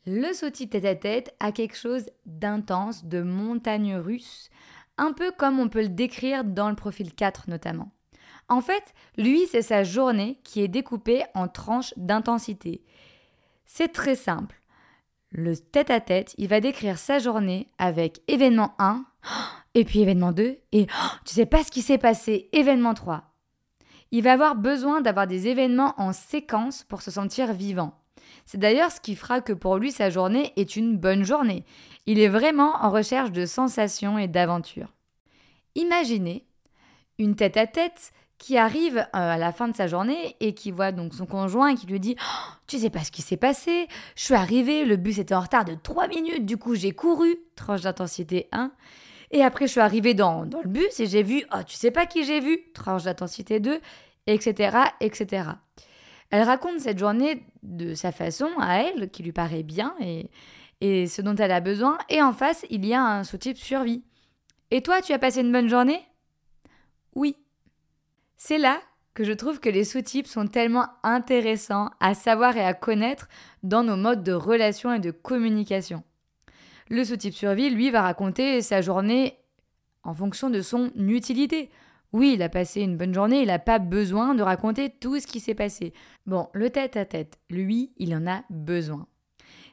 le 0.07 0.33
sous-type 0.33 0.71
tête 0.71 0.85
à 0.85 0.95
tête 0.95 1.35
a 1.41 1.51
quelque 1.51 1.77
chose 1.77 2.11
d'intense, 2.25 3.05
de 3.05 3.21
montagne 3.21 3.97
russe, 3.97 4.49
un 4.97 5.13
peu 5.13 5.33
comme 5.33 5.59
on 5.59 5.69
peut 5.69 5.83
le 5.83 5.89
décrire 5.89 6.45
dans 6.45 6.71
le 6.71 6.77
profil 6.77 7.13
4 7.15 7.51
notamment. 7.51 7.91
En 8.49 8.61
fait, 8.61 8.95
lui, 9.17 9.47
c'est 9.47 9.63
sa 9.63 9.85
journée 9.85 10.39
qui 10.45 10.63
est 10.63 10.69
découpée 10.69 11.25
en 11.35 11.49
tranches 11.49 11.95
d'intensité. 11.97 12.85
C'est 13.67 13.93
très 13.93 14.15
simple. 14.15 14.58
Le 15.31 15.57
tête 15.57 15.91
à 15.91 16.01
tête, 16.01 16.35
il 16.39 16.49
va 16.49 16.61
décrire 16.61 16.99
sa 16.99 17.19
journée 17.19 17.69
avec 17.79 18.23
événement 18.29 18.75
1, 18.79 19.05
et 19.75 19.85
puis 19.85 20.01
événement 20.01 20.33
2, 20.33 20.59
et 20.73 20.87
tu 21.25 21.35
sais 21.35 21.47
pas 21.47 21.63
ce 21.63 21.71
qui 21.71 21.83
s'est 21.83 21.99
passé, 21.99 22.49
événement 22.53 22.95
3. 22.95 23.25
Il 24.11 24.23
va 24.23 24.33
avoir 24.33 24.57
besoin 24.57 25.03
d'avoir 25.03 25.27
des 25.27 25.49
événements 25.49 25.95
en 25.99 26.13
séquence 26.13 26.83
pour 26.85 27.03
se 27.03 27.11
sentir 27.11 27.53
vivant. 27.53 27.93
C'est 28.47 28.59
d'ailleurs 28.59 28.91
ce 28.91 29.01
qui 29.01 29.17
fera 29.17 29.43
que 29.43 29.53
pour 29.53 29.77
lui 29.77 29.93
sa 29.93 30.09
journée 30.09 30.53
est 30.57 30.77
une 30.77 30.97
bonne 30.97 31.25
journée. 31.25 31.65
Il 32.07 32.19
est 32.19 32.29
vraiment 32.29 32.77
en 32.77 32.91
recherche 32.91 33.31
de 33.31 33.45
sensations 33.45 34.19
et 34.19 34.29
d'aventures. 34.29 34.95
Imaginez 35.75 36.47
une 37.19 37.37
tête 37.37 37.59
à 37.59 37.67
tête 37.67 38.13
qui 38.39 38.57
arrive 38.57 38.99
euh, 38.99 39.05
à 39.13 39.37
la 39.37 39.53
fin 39.53 39.69
de 39.69 39.77
sa 39.77 39.87
journée 39.87 40.37
et 40.41 40.55
qui 40.55 40.71
voit 40.71 40.93
donc 40.93 41.13
son 41.13 41.27
conjoint 41.27 41.69
et 41.69 41.75
qui 41.75 41.87
lui 41.87 42.01
dit 42.01 42.17
oh, 42.21 42.53
Tu 42.67 42.79
sais 42.79 42.91
pas 42.91 43.05
ce 43.05 43.11
qui 43.11 43.23
s'est 43.23 43.37
passé 43.37 43.89
Je 44.17 44.23
suis 44.23 44.35
arrivé, 44.35 44.85
le 44.85 44.97
bus 44.97 45.19
était 45.19 45.35
en 45.35 45.41
retard 45.41 45.65
de 45.65 45.75
3 45.75 46.09
minutes, 46.09 46.47
du 46.47 46.57
coup 46.57 46.75
j'ai 46.75 46.93
couru, 46.93 47.37
tranche 47.57 47.83
d'intensité 47.83 48.49
1. 48.53 48.71
Et 49.31 49.43
après, 49.43 49.67
je 49.67 49.73
suis 49.73 49.81
arrivée 49.81 50.15
dans, 50.15 50.47
dans 50.47 50.63
le 50.63 50.69
bus 50.71 51.01
et 51.01 51.07
j'ai 51.07 51.23
vu, 51.23 51.45
oh, 51.53 51.63
tu 51.67 51.77
sais 51.77 51.91
pas 51.91 52.07
qui 52.07 52.25
j'ai 52.25 52.41
vu, 52.41 52.61
tranche 52.73 53.03
d'intensité 53.05 53.61
2, 53.61 53.79
etc., 54.27 54.79
etc. 55.01 55.51
Elle 56.31 56.43
raconte 56.43 56.81
cette 56.81 56.99
journée 56.99 57.45
de 57.63 57.95
sa 57.95 58.13
façon, 58.13 58.49
à 58.59 58.83
elle, 58.83 59.11
qui 59.11 59.23
lui 59.23 59.33
paraît 59.33 59.63
bien 59.63 59.95
et, 60.01 60.31
et 60.81 61.07
ce 61.07 61.21
dont 61.21 61.35
elle 61.35 61.53
a 61.53 61.61
besoin. 61.61 61.99
Et 62.09 62.23
en 62.23 62.33
face, 62.33 62.65
il 62.71 62.87
y 62.87 62.95
a 62.95 63.03
un 63.03 63.25
sous-type 63.25 63.59
survie. 63.59 64.03
Et 64.71 64.83
toi, 64.83 65.03
tu 65.03 65.13
as 65.13 65.19
passé 65.19 65.41
une 65.41 65.53
bonne 65.53 65.69
journée? 65.69 66.01
Oui. 67.15 67.37
C'est 68.41 68.59
là 68.59 68.81
que 69.15 69.25
je 69.25 69.33
trouve 69.33 69.59
que 69.59 69.69
les 69.69 69.83
sous-types 69.83 70.29
sont 70.29 70.47
tellement 70.47 70.87
intéressants 71.03 71.91
à 71.99 72.15
savoir 72.15 72.57
et 72.57 72.65
à 72.65 72.73
connaître 72.73 73.29
dans 73.65 73.83
nos 73.83 73.97
modes 73.97 74.23
de 74.23 74.33
relation 74.33 74.93
et 74.93 75.01
de 75.01 75.11
communication. 75.11 76.05
Le 76.89 77.05
sous-type 77.05 77.35
survie, 77.35 77.69
lui, 77.69 77.91
va 77.91 78.03
raconter 78.03 78.63
sa 78.63 78.81
journée 78.81 79.37
en 80.05 80.15
fonction 80.15 80.51
de 80.51 80.63
son 80.63 80.93
utilité. 80.97 81.69
Oui, 82.13 82.35
il 82.35 82.43
a 82.43 82.49
passé 82.49 82.81
une 82.81 82.97
bonne 82.97 83.13
journée, 83.13 83.43
il 83.43 83.49
n'a 83.49 83.59
pas 83.59 83.81
besoin 83.81 84.37
de 84.37 84.43
raconter 84.43 84.89
tout 84.89 85.19
ce 85.19 85.27
qui 85.27 85.41
s'est 85.41 85.57
passé. 85.57 85.93
Bon, 86.25 86.49
le 86.53 86.71
tête-à-tête, 86.71 87.41
lui, 87.51 87.93
il 87.97 88.15
en 88.15 88.27
a 88.29 88.45
besoin. 88.51 89.09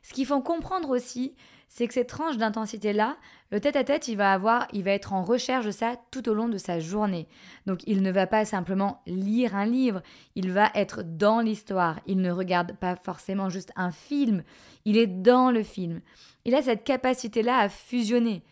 Ce 0.01 0.12
qu'il 0.12 0.25
faut 0.25 0.41
comprendre 0.41 0.89
aussi, 0.89 1.36
c'est 1.67 1.88
que 1.88 1.93
cette 1.93 2.10
tranche 2.10 2.38
d'intensité-là, 2.38 3.17
le 3.51 3.60
tête-à-tête, 3.60 4.07
il 4.07 4.17
va 4.17 4.31
avoir, 4.31 4.67
il 4.74 4.84
va 4.84 4.91
être 4.91 5.13
en 5.13 5.24
recherche 5.24 5.65
de 5.65 5.72
ça 5.72 5.95
tout 6.12 6.27
au 6.29 6.34
long 6.34 6.48
de 6.48 6.57
sa 6.57 6.79
journée. 6.79 7.27
Donc 7.65 7.81
il 7.86 8.01
ne 8.01 8.12
va 8.12 8.27
pas 8.27 8.45
simplement 8.45 9.01
lire 9.07 9.55
un 9.55 9.65
livre, 9.65 10.01
il 10.36 10.51
va 10.51 10.72
être 10.75 11.03
dans 11.03 11.41
l'histoire. 11.41 12.00
Il 12.05 12.22
ne 12.22 12.31
regarde 12.31 12.74
pas 12.77 12.95
forcément 12.95 13.50
juste 13.50 13.72
un 13.75 13.91
film, 13.91 14.43
il 14.86 14.98
est 14.98 15.07
dans 15.07 15.51
le 15.51 15.63
film 15.63 16.01
il 16.45 16.53
a 16.53 16.62
cette 16.62 16.84
capacité-là 16.84 17.57
à 17.57 17.69
fusionner. 17.69 18.43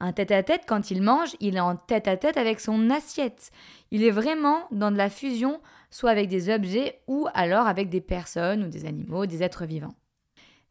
Un 0.00 0.12
tête-à-tête, 0.12 0.62
quand 0.66 0.90
il 0.90 1.02
mange, 1.02 1.36
il 1.40 1.56
est 1.56 1.60
en 1.60 1.76
tête-à-tête 1.76 2.36
avec 2.36 2.60
son 2.60 2.90
assiette. 2.90 3.50
Il 3.90 4.02
est 4.02 4.10
vraiment 4.10 4.66
dans 4.70 4.90
de 4.90 4.96
la 4.96 5.10
fusion, 5.10 5.60
soit 5.90 6.10
avec 6.10 6.28
des 6.28 6.52
objets 6.52 7.00
ou 7.06 7.28
alors 7.34 7.66
avec 7.66 7.88
des 7.88 8.00
personnes 8.00 8.64
ou 8.64 8.68
des 8.68 8.86
animaux, 8.86 9.26
des 9.26 9.42
êtres 9.42 9.64
vivants. 9.64 9.94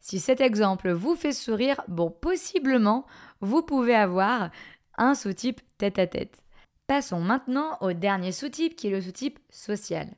Si 0.02 0.18
cet 0.18 0.40
exemple 0.40 0.90
vous 0.90 1.14
fait 1.14 1.32
sourire, 1.32 1.80
bon, 1.86 2.10
possiblement, 2.10 3.06
vous 3.40 3.62
pouvez 3.62 3.94
avoir 3.94 4.50
un 4.98 5.14
sous-type 5.14 5.60
tête-à-tête. 5.78 6.42
Passons 6.88 7.20
maintenant 7.20 7.78
au 7.80 7.92
dernier 7.92 8.32
sous-type 8.32 8.74
qui 8.74 8.88
est 8.88 8.90
le 8.90 9.00
sous-type 9.00 9.38
social. 9.48 10.08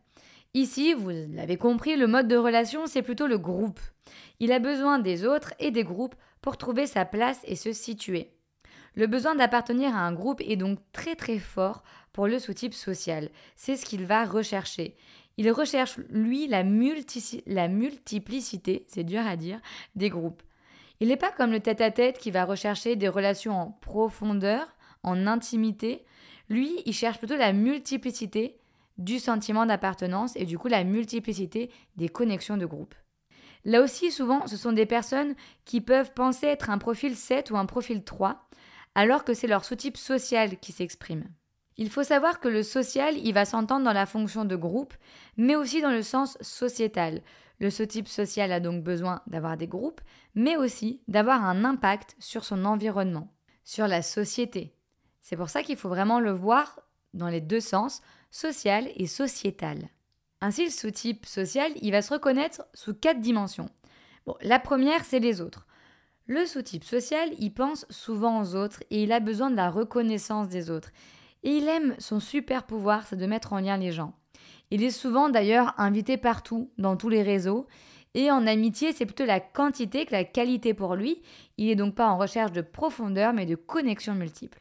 Ici, 0.55 0.95
vous 0.95 1.11
l'avez 1.11 1.59
compris, 1.59 1.97
le 1.97 2.07
mode 2.07 2.29
de 2.29 2.37
relation, 2.37 2.87
c'est 2.87 3.03
plutôt 3.03 3.26
le 3.26 3.37
groupe. 3.37 3.79
Il 4.41 4.53
a 4.53 4.59
besoin 4.59 4.99
des 4.99 5.26
autres 5.26 5.53
et 5.59 5.71
des 5.71 5.85
groupes 5.85 6.14
pour 6.41 6.57
trouver 6.57 6.87
sa 6.87 7.05
place 7.05 7.41
et 7.45 7.55
se 7.55 7.73
situer. 7.75 8.31
Le 8.95 9.07
besoin 9.07 9.35
d'appartenir 9.35 9.95
à 9.95 10.00
un 10.00 10.12
groupe 10.12 10.41
est 10.41 10.57
donc 10.57 10.79
très 10.93 11.14
très 11.14 11.38
fort 11.38 11.83
pour 12.12 12.26
le 12.26 12.38
sous-type 12.38 12.75
social. 12.75 13.29
C'est 13.55 13.76
ce 13.76 13.85
qu'il 13.85 14.07
va 14.07 14.25
rechercher. 14.25 14.97
Il 15.37 15.50
recherche, 15.50 15.99
lui, 16.11 16.47
la, 16.47 16.62
la 17.47 17.69
multiplicité, 17.69 18.85
c'est 18.88 19.05
dur 19.05 19.26
à 19.26 19.37
dire, 19.37 19.61
des 19.97 20.09
groupes. 20.09 20.43
Il 21.00 21.09
n'est 21.09 21.17
pas 21.17 21.33
comme 21.33 21.50
le 21.50 21.61
tête-à-tête 21.61 22.19
qui 22.19 22.31
va 22.31 22.45
rechercher 22.45 22.97
des 22.97 23.09
relations 23.09 23.61
en 23.61 23.71
profondeur, 23.81 24.75
en 25.03 25.26
intimité. 25.26 26.05
Lui, 26.49 26.71
il 26.87 26.93
cherche 26.93 27.19
plutôt 27.19 27.37
la 27.37 27.53
multiplicité 27.53 28.59
du 28.97 29.19
sentiment 29.19 29.67
d'appartenance 29.67 30.37
et 30.37 30.45
du 30.45 30.57
coup 30.57 30.69
la 30.69 30.85
multiplicité 30.85 31.71
des 31.97 32.09
connexions 32.09 32.57
de 32.57 32.67
groupe. 32.67 32.95
Là 33.64 33.83
aussi, 33.83 34.12
souvent, 34.12 34.47
ce 34.47 34.57
sont 34.57 34.73
des 34.73 34.87
personnes 34.87 35.35
qui 35.64 35.81
peuvent 35.81 36.12
penser 36.12 36.47
être 36.47 36.71
un 36.71 36.79
profil 36.79 37.17
7 37.17 37.50
ou 37.50 37.57
un 37.57 37.67
profil 37.67 38.05
3, 38.05 38.49
alors 38.95 39.25
que 39.25 39.35
c'est 39.35 39.47
leur 39.47 39.64
sous-type 39.64 39.97
social 39.97 40.59
qui 40.59 40.71
s'exprime. 40.73 41.25
Il 41.76 41.90
faut 41.90 42.04
savoir 42.04 42.40
que 42.40 42.49
le 42.49 42.62
social, 42.62 43.16
il 43.19 43.35
va 43.35 43.45
s'entendre 43.45 43.85
dans 43.85 43.93
la 43.93 44.07
fonction 44.07 44.45
de 44.45 44.57
groupe, 44.57 44.95
mais 45.37 45.57
aussi 45.57 45.83
dans 45.83 45.90
le 45.90 46.02
sens 46.02 46.38
sociétal. 46.40 47.23
Le 47.59 47.71
sous-type 47.71 48.09
social 48.09 48.52
a 48.52 48.61
donc 48.61 48.83
besoin 48.85 49.23
d'avoir 49.26 49.57
des 49.57 49.66
groupes, 49.66 50.00
mais 50.35 50.57
aussi 50.57 51.00
d'avoir 51.09 51.45
un 51.45 51.64
impact 51.64 52.16
sur 52.19 52.45
son 52.45 52.64
environnement, 52.64 53.33
sur 53.64 53.88
la 53.88 54.02
société. 54.02 54.75
C'est 55.21 55.37
pour 55.37 55.50
ça 55.50 55.62
qu'il 55.62 55.76
faut 55.76 55.88
vraiment 55.88 56.21
le 56.21 56.33
voir 56.33 56.81
dans 57.12 57.28
les 57.28 57.40
deux 57.40 57.61
sens, 57.61 58.02
social 58.31 58.88
et 58.97 59.07
sociétal. 59.07 59.88
Ainsi, 60.40 60.64
le 60.64 60.71
sous-type 60.71 61.26
social, 61.26 61.73
il 61.81 61.93
va 61.93 62.02
se 62.02 62.12
reconnaître 62.12 62.66
sous 62.75 62.93
quatre 62.93 63.21
dimensions. 63.21 63.71
Bon, 64.26 64.37
la 64.43 64.59
première, 64.59 65.04
c'est 65.04 65.21
les 65.21 65.40
autres. 65.40 65.66
Le 66.26 66.45
sous-type 66.45 66.85
social, 66.85 67.31
il 67.38 67.52
pense 67.52 67.87
souvent 67.90 68.43
aux 68.43 68.54
autres 68.54 68.83
et 68.90 69.02
il 69.02 69.12
a 69.12 69.21
besoin 69.21 69.50
de 69.50 69.57
la 69.57 69.71
reconnaissance 69.71 70.49
des 70.49 70.71
autres. 70.71 70.90
Et 71.45 71.51
il 71.51 71.69
aime 71.69 71.95
son 71.99 72.21
super 72.21 72.65
pouvoir, 72.65 73.07
c'est 73.07 73.17
de 73.17 73.27
mettre 73.27 73.53
en 73.53 73.61
lien 73.61 73.77
les 73.77 73.93
gens. 73.93 74.15
Il 74.71 74.83
est 74.83 74.91
souvent 74.91 75.29
d'ailleurs 75.29 75.75
invité 75.79 76.17
partout, 76.17 76.71
dans 76.79 76.97
tous 76.97 77.09
les 77.09 77.23
réseaux. 77.23 77.67
Et 78.15 78.31
en 78.31 78.47
amitié, 78.47 78.93
c'est 78.93 79.07
plutôt 79.07 79.27
la 79.27 79.41
quantité 79.41 80.07
que 80.07 80.13
la 80.13 80.25
qualité 80.25 80.73
pour 80.73 80.97
lui. 80.97 81.23
Il 81.59 81.67
n'est 81.67 81.77
donc 81.77 81.95
pas 81.95 82.09
en 82.09 82.17
recherche 82.17 82.53
de 82.53 82.63
profondeur, 82.63 83.33
mais 83.33 83.47
de 83.47 83.57
connexions 83.57 84.15
multiples. 84.15 84.61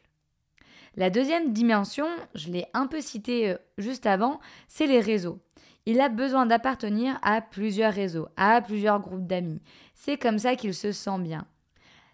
La 0.96 1.10
deuxième 1.10 1.52
dimension, 1.52 2.06
je 2.34 2.50
l'ai 2.50 2.66
un 2.74 2.86
peu 2.86 3.00
cité 3.00 3.50
euh, 3.50 3.56
juste 3.78 4.06
avant, 4.06 4.38
c'est 4.68 4.86
les 4.86 5.00
réseaux. 5.00 5.40
Il 5.86 6.00
a 6.00 6.08
besoin 6.08 6.46
d'appartenir 6.46 7.18
à 7.22 7.40
plusieurs 7.40 7.92
réseaux, 7.92 8.28
à 8.36 8.60
plusieurs 8.60 9.00
groupes 9.00 9.26
d'amis. 9.26 9.60
C'est 9.94 10.16
comme 10.16 10.38
ça 10.38 10.54
qu'il 10.54 10.72
se 10.72 10.92
sent 10.92 11.18
bien. 11.18 11.46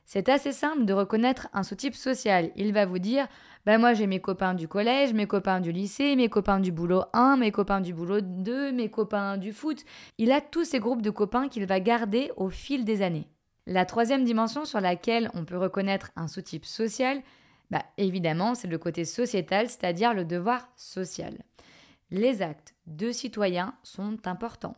C'est 0.06 0.28
assez 0.28 0.52
simple 0.52 0.86
de 0.86 0.92
reconnaître 0.92 1.48
un 1.52 1.62
sous-type 1.62 1.94
social. 1.94 2.50
Il 2.56 2.72
va 2.72 2.86
vous 2.86 2.98
dire 2.98 3.28
ben 3.66 3.78
moi 3.78 3.94
j'ai 3.94 4.06
mes 4.06 4.20
copains 4.20 4.54
du 4.54 4.68
collège, 4.68 5.12
mes 5.12 5.26
copains 5.26 5.60
du 5.60 5.72
lycée, 5.72 6.16
mes 6.16 6.28
copains 6.28 6.60
du 6.60 6.72
boulot 6.72 7.02
1, 7.12 7.36
mes 7.36 7.52
copains 7.52 7.80
du 7.80 7.92
boulot 7.92 8.20
2, 8.20 8.72
mes 8.72 8.88
copains 8.88 9.36
du 9.36 9.52
foot. 9.52 9.84
Il 10.18 10.32
a 10.32 10.40
tous 10.40 10.64
ces 10.64 10.78
groupes 10.78 11.02
de 11.02 11.10
copains 11.10 11.48
qu'il 11.48 11.66
va 11.66 11.80
garder 11.80 12.30
au 12.36 12.48
fil 12.48 12.84
des 12.84 13.02
années. 13.02 13.28
La 13.66 13.84
troisième 13.84 14.24
dimension 14.24 14.64
sur 14.64 14.80
laquelle 14.80 15.30
on 15.34 15.44
peut 15.44 15.58
reconnaître 15.58 16.10
un 16.16 16.28
sous-type 16.28 16.64
social, 16.64 17.22
bah, 17.70 17.84
évidemment, 17.98 18.54
c'est 18.54 18.68
le 18.68 18.78
côté 18.78 19.04
sociétal, 19.04 19.68
c'est-à-dire 19.68 20.14
le 20.14 20.24
devoir 20.24 20.68
social. 20.76 21.34
Les 22.10 22.42
actes 22.42 22.74
de 22.86 23.12
citoyens 23.12 23.74
sont 23.84 24.26
importants. 24.26 24.76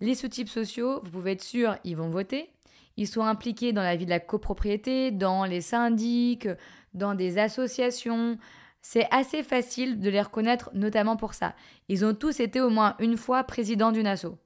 Les 0.00 0.14
sous-types 0.14 0.48
sociaux, 0.48 1.00
vous 1.02 1.10
pouvez 1.10 1.32
être 1.32 1.42
sûr, 1.42 1.76
ils 1.82 1.96
vont 1.96 2.10
voter, 2.10 2.52
ils 2.96 3.08
sont 3.08 3.22
impliqués 3.22 3.72
dans 3.72 3.82
la 3.82 3.96
vie 3.96 4.04
de 4.04 4.10
la 4.10 4.20
copropriété, 4.20 5.10
dans 5.10 5.44
les 5.44 5.60
syndics, 5.60 6.48
dans 6.94 7.14
des 7.14 7.38
associations. 7.38 8.38
C'est 8.80 9.08
assez 9.10 9.42
facile 9.42 10.00
de 10.00 10.08
les 10.08 10.22
reconnaître, 10.22 10.70
notamment 10.74 11.16
pour 11.16 11.34
ça. 11.34 11.54
Ils 11.88 12.04
ont 12.04 12.14
tous 12.14 12.40
été 12.40 12.60
au 12.60 12.70
moins 12.70 12.96
une 12.98 13.16
fois 13.16 13.44
présidents 13.44 13.92
d'une 13.92 14.06
asso. 14.06 14.36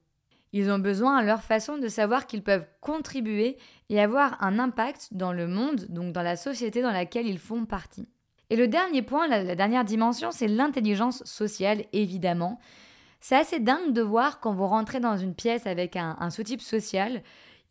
Ils 0.53 0.69
ont 0.69 0.79
besoin 0.79 1.17
à 1.17 1.23
leur 1.23 1.41
façon 1.41 1.77
de 1.77 1.87
savoir 1.87 2.27
qu'ils 2.27 2.43
peuvent 2.43 2.67
contribuer 2.79 3.57
et 3.89 3.99
avoir 3.99 4.41
un 4.43 4.59
impact 4.59 5.09
dans 5.11 5.33
le 5.33 5.47
monde, 5.47 5.87
donc 5.89 6.13
dans 6.13 6.21
la 6.21 6.35
société 6.35 6.81
dans 6.81 6.91
laquelle 6.91 7.27
ils 7.27 7.39
font 7.39 7.65
partie. 7.65 8.07
Et 8.49 8.55
le 8.55 8.67
dernier 8.67 9.01
point, 9.01 9.27
la, 9.27 9.55
dernière 9.55 9.83
dimension, 9.83 10.31
c'est 10.31 10.47
l'intelligence 10.47 11.23
sociale, 11.23 11.85
évidemment. 11.91 12.59
C'est 13.19 13.35
assez 13.35 13.59
dingue 13.59 13.93
de 13.93 14.01
voir 14.01 14.39
quand 14.39 14.53
vous 14.53 14.67
rentrez 14.67 14.99
dans 14.99 15.17
une 15.17 15.33
pièce 15.33 15.65
avec 15.65 15.95
un 15.95 16.29
sous-type 16.29 16.61
social, 16.61 17.23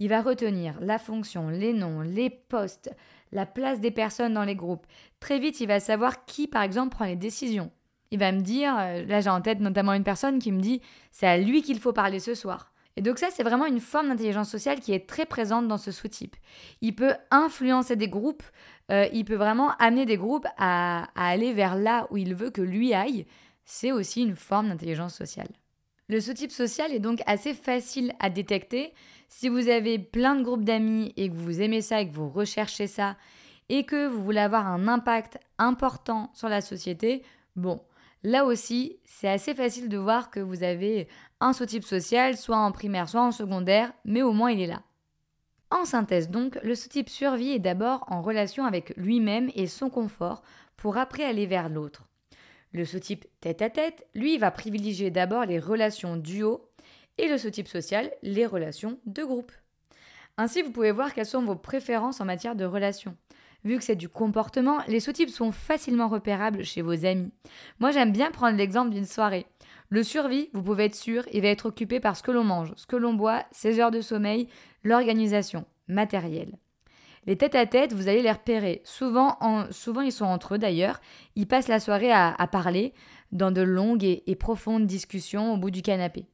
il 0.02 0.08
va 0.08 0.20
retenir 0.20 0.74
la 0.80 0.98
fonction, 0.98 1.48
les 1.48 1.72
noms, 1.72 2.00
les 2.00 2.28
postes, 2.28 2.92
la 3.30 3.46
place 3.46 3.78
des 3.78 3.92
personnes 3.92 4.34
dans 4.34 4.42
les 4.42 4.56
groupes. 4.56 4.84
Très 5.20 5.38
vite, 5.38 5.60
il 5.60 5.68
va 5.68 5.78
savoir 5.78 6.24
qui, 6.24 6.48
par 6.48 6.62
exemple, 6.62 6.96
prend 6.96 7.04
les 7.04 7.14
décisions. 7.14 7.70
Il 8.10 8.18
va 8.18 8.32
me 8.32 8.40
dire, 8.40 8.74
euh, 8.76 9.04
là 9.04 9.20
j'ai 9.20 9.30
en 9.30 9.40
tête 9.40 9.60
notamment 9.60 9.92
une 9.92 10.02
personne 10.02 10.40
qui 10.40 10.50
me 10.50 10.60
dit, 10.60 10.82
c'est 11.12 11.28
à 11.28 11.38
lui 11.38 11.62
qu'il 11.62 11.78
faut 11.78 11.92
parler 11.92 12.18
ce 12.18 12.34
soir. 12.34 12.72
Et 12.96 13.00
donc 13.00 13.20
ça, 13.20 13.28
c'est 13.30 13.44
vraiment 13.44 13.64
une 13.64 13.78
forme 13.78 14.08
d'intelligence 14.08 14.50
sociale 14.50 14.80
qui 14.80 14.92
est 14.92 15.08
très 15.08 15.24
présente 15.24 15.68
dans 15.68 15.78
ce 15.78 15.92
sous-type. 15.92 16.34
Il 16.80 16.96
peut 16.96 17.14
influencer 17.30 17.94
des 17.94 18.08
groupes, 18.08 18.42
euh, 18.90 19.06
il 19.12 19.24
peut 19.24 19.36
vraiment 19.36 19.70
amener 19.78 20.04
des 20.04 20.16
groupes 20.16 20.48
à 20.58 21.06
aller 21.14 21.52
vers 21.52 21.76
là 21.76 22.08
où 22.10 22.16
il 22.16 22.34
veut 22.34 22.50
que 22.50 22.60
lui 22.60 22.92
aille. 22.92 23.24
C'est 23.64 23.92
aussi 23.92 24.22
une 24.22 24.34
forme 24.34 24.70
d'intelligence 24.70 25.14
sociale. 25.14 25.48
Le 26.08 26.20
sous-type 26.20 26.50
social 26.50 26.92
est 26.92 26.98
donc 26.98 27.22
assez 27.26 27.54
facile 27.54 28.12
à 28.18 28.28
détecter. 28.28 28.92
Si 29.34 29.48
vous 29.48 29.68
avez 29.68 29.98
plein 29.98 30.34
de 30.34 30.42
groupes 30.42 30.62
d'amis 30.62 31.14
et 31.16 31.30
que 31.30 31.34
vous 31.34 31.62
aimez 31.62 31.80
ça 31.80 32.02
et 32.02 32.08
que 32.08 32.14
vous 32.14 32.28
recherchez 32.28 32.86
ça 32.86 33.16
et 33.70 33.84
que 33.84 34.06
vous 34.06 34.22
voulez 34.22 34.40
avoir 34.40 34.66
un 34.66 34.88
impact 34.88 35.38
important 35.56 36.30
sur 36.34 36.50
la 36.50 36.60
société, 36.60 37.24
bon, 37.56 37.80
là 38.22 38.44
aussi, 38.44 38.98
c'est 39.06 39.30
assez 39.30 39.54
facile 39.54 39.88
de 39.88 39.96
voir 39.96 40.30
que 40.30 40.38
vous 40.38 40.62
avez 40.62 41.08
un 41.40 41.54
sous-type 41.54 41.82
social, 41.82 42.36
soit 42.36 42.58
en 42.58 42.72
primaire, 42.72 43.08
soit 43.08 43.22
en 43.22 43.32
secondaire, 43.32 43.94
mais 44.04 44.20
au 44.20 44.32
moins 44.32 44.50
il 44.50 44.60
est 44.60 44.66
là. 44.66 44.82
En 45.70 45.86
synthèse 45.86 46.28
donc, 46.28 46.58
le 46.62 46.74
sous-type 46.74 47.08
survie 47.08 47.52
est 47.52 47.58
d'abord 47.58 48.04
en 48.08 48.20
relation 48.20 48.66
avec 48.66 48.94
lui-même 48.98 49.50
et 49.54 49.66
son 49.66 49.88
confort 49.88 50.42
pour 50.76 50.98
après 50.98 51.24
aller 51.24 51.46
vers 51.46 51.70
l'autre. 51.70 52.06
Le 52.72 52.84
sous-type 52.84 53.24
tête-à-tête, 53.40 54.06
lui, 54.14 54.36
va 54.36 54.50
privilégier 54.50 55.10
d'abord 55.10 55.46
les 55.46 55.58
relations 55.58 56.16
duo 56.16 56.68
et 57.18 57.28
le 57.28 57.38
sous-type 57.38 57.68
social, 57.68 58.10
les 58.22 58.46
relations 58.46 58.98
de 59.06 59.22
groupe. 59.22 59.52
Ainsi, 60.38 60.62
vous 60.62 60.72
pouvez 60.72 60.92
voir 60.92 61.12
quelles 61.12 61.26
sont 61.26 61.42
vos 61.42 61.56
préférences 61.56 62.20
en 62.20 62.24
matière 62.24 62.56
de 62.56 62.64
relations. 62.64 63.16
Vu 63.64 63.78
que 63.78 63.84
c'est 63.84 63.96
du 63.96 64.08
comportement, 64.08 64.80
les 64.88 64.98
sous-types 64.98 65.30
sont 65.30 65.52
facilement 65.52 66.08
repérables 66.08 66.64
chez 66.64 66.82
vos 66.82 67.04
amis. 67.04 67.30
Moi, 67.78 67.92
j'aime 67.92 68.12
bien 68.12 68.30
prendre 68.30 68.56
l'exemple 68.56 68.90
d'une 68.90 69.04
soirée. 69.04 69.46
Le 69.88 70.02
survie, 70.02 70.48
vous 70.52 70.62
pouvez 70.62 70.86
être 70.86 70.94
sûr, 70.94 71.24
il 71.32 71.42
va 71.42 71.48
être 71.48 71.66
occupé 71.66 72.00
par 72.00 72.16
ce 72.16 72.22
que 72.22 72.30
l'on 72.30 72.44
mange, 72.44 72.72
ce 72.76 72.86
que 72.86 72.96
l'on 72.96 73.14
boit, 73.14 73.44
ses 73.52 73.78
heures 73.78 73.90
de 73.90 74.00
sommeil, 74.00 74.48
l'organisation, 74.82 75.64
matérielle. 75.86 76.58
Les 77.26 77.36
tête-à-tête, 77.36 77.92
vous 77.92 78.08
allez 78.08 78.22
les 78.22 78.32
repérer. 78.32 78.82
Souvent, 78.84 79.38
ils 80.02 80.10
sont 80.10 80.24
entre 80.24 80.54
eux 80.54 80.58
d'ailleurs. 80.58 81.00
Ils 81.36 81.46
passent 81.46 81.68
la 81.68 81.78
soirée 81.78 82.10
à, 82.10 82.34
parler 82.50 82.94
dans 83.30 83.52
de 83.52 83.60
longues 83.60 84.20
et 84.26 84.36
profondes 84.36 84.86
discussions 84.86 85.54
au 85.54 85.56
bout 85.56 85.70
du 85.70 85.82
canapé. 85.82 86.26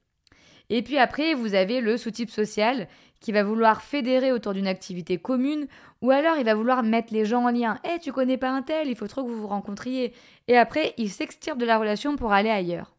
Et 0.71 0.83
puis 0.83 0.99
après, 0.99 1.35
vous 1.35 1.55
avez 1.55 1.81
le 1.81 1.97
sous-type 1.97 2.31
social 2.31 2.89
qui 3.21 3.33
va 3.33 3.43
vouloir 3.43 3.83
fédérer 3.83 4.33
autour 4.33 4.53
d'une 4.53 4.67
activité 4.67 5.19
commune, 5.19 5.67
ou 6.03 6.11
alors 6.11 6.37
il 6.37 6.45
va 6.45 6.55
vouloir 6.55 6.83
mettre 6.83 7.13
les 7.13 7.25
gens 7.25 7.45
en 7.45 7.51
lien. 7.51 7.79
Eh, 7.85 7.99
tu 7.99 8.13
connais 8.13 8.37
pas 8.37 8.51
un 8.51 8.63
tel, 8.63 8.89
il 8.89 8.97
faut 8.97 9.09
trop 9.09 9.25
que 9.25 9.31
vous 9.31 9.41
vous 9.41 9.49
rencontriez. 9.49 10.13
Et 10.47 10.57
après, 10.57 10.95
il 10.99 11.11
s'extirpe 11.11 11.59
de 11.59 11.67
la 11.67 11.79
relation 11.79 12.17
pour 12.17 12.33
aller 12.33 12.51
ailleurs. 12.51 12.95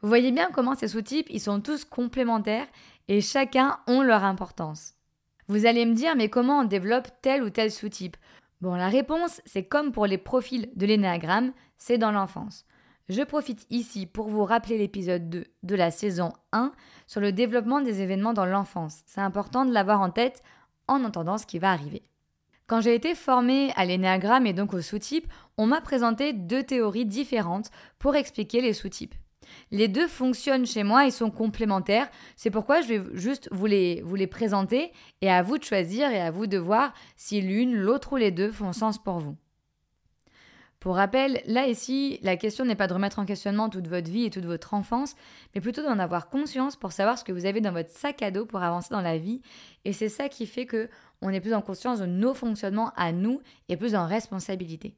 Vous 0.00 0.08
voyez 0.08 0.30
bien 0.30 0.50
comment 0.52 0.76
ces 0.76 0.88
sous-types, 0.88 1.26
ils 1.30 1.40
sont 1.40 1.60
tous 1.60 1.84
complémentaires 1.84 2.68
et 3.08 3.20
chacun 3.20 3.78
ont 3.88 4.02
leur 4.02 4.22
importance. 4.22 4.94
Vous 5.48 5.66
allez 5.66 5.86
me 5.86 5.94
dire, 5.94 6.14
mais 6.14 6.28
comment 6.28 6.60
on 6.60 6.64
développe 6.64 7.08
tel 7.20 7.42
ou 7.42 7.50
tel 7.50 7.72
sous-type? 7.72 8.16
Bon, 8.60 8.74
la 8.74 8.88
réponse, 8.88 9.40
c'est 9.44 9.64
comme 9.64 9.92
pour 9.92 10.06
les 10.06 10.18
profils 10.18 10.68
de 10.76 10.86
l'énéagramme, 10.86 11.52
c'est 11.78 11.98
dans 11.98 12.12
l'enfance. 12.12 12.64
Je 13.08 13.22
profite 13.22 13.66
ici 13.70 14.04
pour 14.04 14.28
vous 14.28 14.44
rappeler 14.44 14.76
l'épisode 14.76 15.30
2 15.30 15.44
de 15.62 15.74
la 15.74 15.90
saison 15.90 16.34
1 16.52 16.72
sur 17.06 17.22
le 17.22 17.32
développement 17.32 17.80
des 17.80 18.02
événements 18.02 18.34
dans 18.34 18.44
l'enfance. 18.44 19.00
C'est 19.06 19.22
important 19.22 19.64
de 19.64 19.72
l'avoir 19.72 20.02
en 20.02 20.10
tête 20.10 20.42
en 20.88 21.02
entendant 21.02 21.38
ce 21.38 21.46
qui 21.46 21.58
va 21.58 21.70
arriver. 21.70 22.02
Quand 22.66 22.82
j'ai 22.82 22.94
été 22.94 23.14
formée 23.14 23.72
à 23.76 23.86
l'énéagramme 23.86 24.46
et 24.46 24.52
donc 24.52 24.74
au 24.74 24.82
sous-type, 24.82 25.26
on 25.56 25.66
m'a 25.66 25.80
présenté 25.80 26.34
deux 26.34 26.62
théories 26.62 27.06
différentes 27.06 27.70
pour 27.98 28.14
expliquer 28.14 28.60
les 28.60 28.74
sous-types. 28.74 29.14
Les 29.70 29.88
deux 29.88 30.06
fonctionnent 30.06 30.66
chez 30.66 30.82
moi 30.82 31.06
et 31.06 31.10
sont 31.10 31.30
complémentaires. 31.30 32.10
C'est 32.36 32.50
pourquoi 32.50 32.82
je 32.82 32.88
vais 32.88 33.02
juste 33.14 33.48
vous 33.52 33.64
les, 33.64 34.02
vous 34.02 34.16
les 34.16 34.26
présenter 34.26 34.92
et 35.22 35.30
à 35.30 35.40
vous 35.40 35.56
de 35.56 35.64
choisir 35.64 36.10
et 36.10 36.20
à 36.20 36.30
vous 36.30 36.46
de 36.46 36.58
voir 36.58 36.92
si 37.16 37.40
l'une, 37.40 37.74
l'autre 37.74 38.12
ou 38.12 38.16
les 38.16 38.32
deux 38.32 38.52
font 38.52 38.74
sens 38.74 39.02
pour 39.02 39.18
vous. 39.18 39.36
Pour 40.80 40.94
rappel, 40.94 41.42
là 41.46 41.66
ici, 41.66 42.20
la 42.22 42.36
question 42.36 42.64
n'est 42.64 42.76
pas 42.76 42.86
de 42.86 42.94
remettre 42.94 43.18
en 43.18 43.24
questionnement 43.24 43.68
toute 43.68 43.88
votre 43.88 44.08
vie 44.08 44.24
et 44.24 44.30
toute 44.30 44.44
votre 44.44 44.74
enfance, 44.74 45.16
mais 45.54 45.60
plutôt 45.60 45.82
d'en 45.82 45.98
avoir 45.98 46.28
conscience 46.28 46.76
pour 46.76 46.92
savoir 46.92 47.18
ce 47.18 47.24
que 47.24 47.32
vous 47.32 47.46
avez 47.46 47.60
dans 47.60 47.72
votre 47.72 47.90
sac 47.90 48.22
à 48.22 48.30
dos 48.30 48.46
pour 48.46 48.62
avancer 48.62 48.90
dans 48.90 49.00
la 49.00 49.18
vie. 49.18 49.42
Et 49.84 49.92
c'est 49.92 50.08
ça 50.08 50.28
qui 50.28 50.46
fait 50.46 50.66
que 50.66 50.88
on 51.20 51.30
est 51.30 51.40
plus 51.40 51.54
en 51.54 51.62
conscience 51.62 51.98
de 51.98 52.06
nos 52.06 52.32
fonctionnements 52.32 52.92
à 52.96 53.10
nous 53.10 53.40
et 53.68 53.76
plus 53.76 53.96
en 53.96 54.06
responsabilité. 54.06 54.94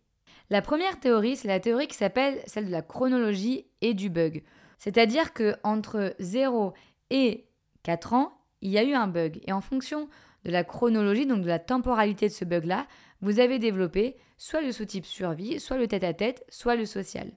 La 0.50 0.60
première 0.60 1.00
théorie, 1.00 1.36
c'est 1.36 1.48
la 1.48 1.60
théorie 1.60 1.86
qui 1.86 1.96
s'appelle 1.96 2.42
celle 2.46 2.66
de 2.66 2.70
la 2.70 2.82
chronologie 2.82 3.66
et 3.80 3.94
du 3.94 4.10
bug. 4.10 4.42
C'est-à-dire 4.78 5.32
que 5.32 5.56
entre 5.62 6.14
0 6.18 6.74
et 7.10 7.46
4 7.84 8.12
ans, 8.12 8.32
il 8.60 8.70
y 8.70 8.78
a 8.78 8.84
eu 8.84 8.92
un 8.92 9.06
bug. 9.06 9.40
Et 9.46 9.52
en 9.52 9.60
fonction 9.60 10.08
de 10.44 10.50
la 10.50 10.64
chronologie, 10.64 11.26
donc 11.26 11.42
de 11.42 11.46
la 11.46 11.58
temporalité 11.58 12.28
de 12.28 12.32
ce 12.32 12.44
bug-là, 12.44 12.86
vous 13.22 13.40
avez 13.40 13.58
développé 13.58 14.16
soit 14.38 14.62
le 14.62 14.72
sous-type 14.72 15.06
survie, 15.06 15.60
soit 15.60 15.78
le 15.78 15.86
tête-à-tête, 15.86 16.44
soit 16.48 16.76
le 16.76 16.86
social. 16.86 17.30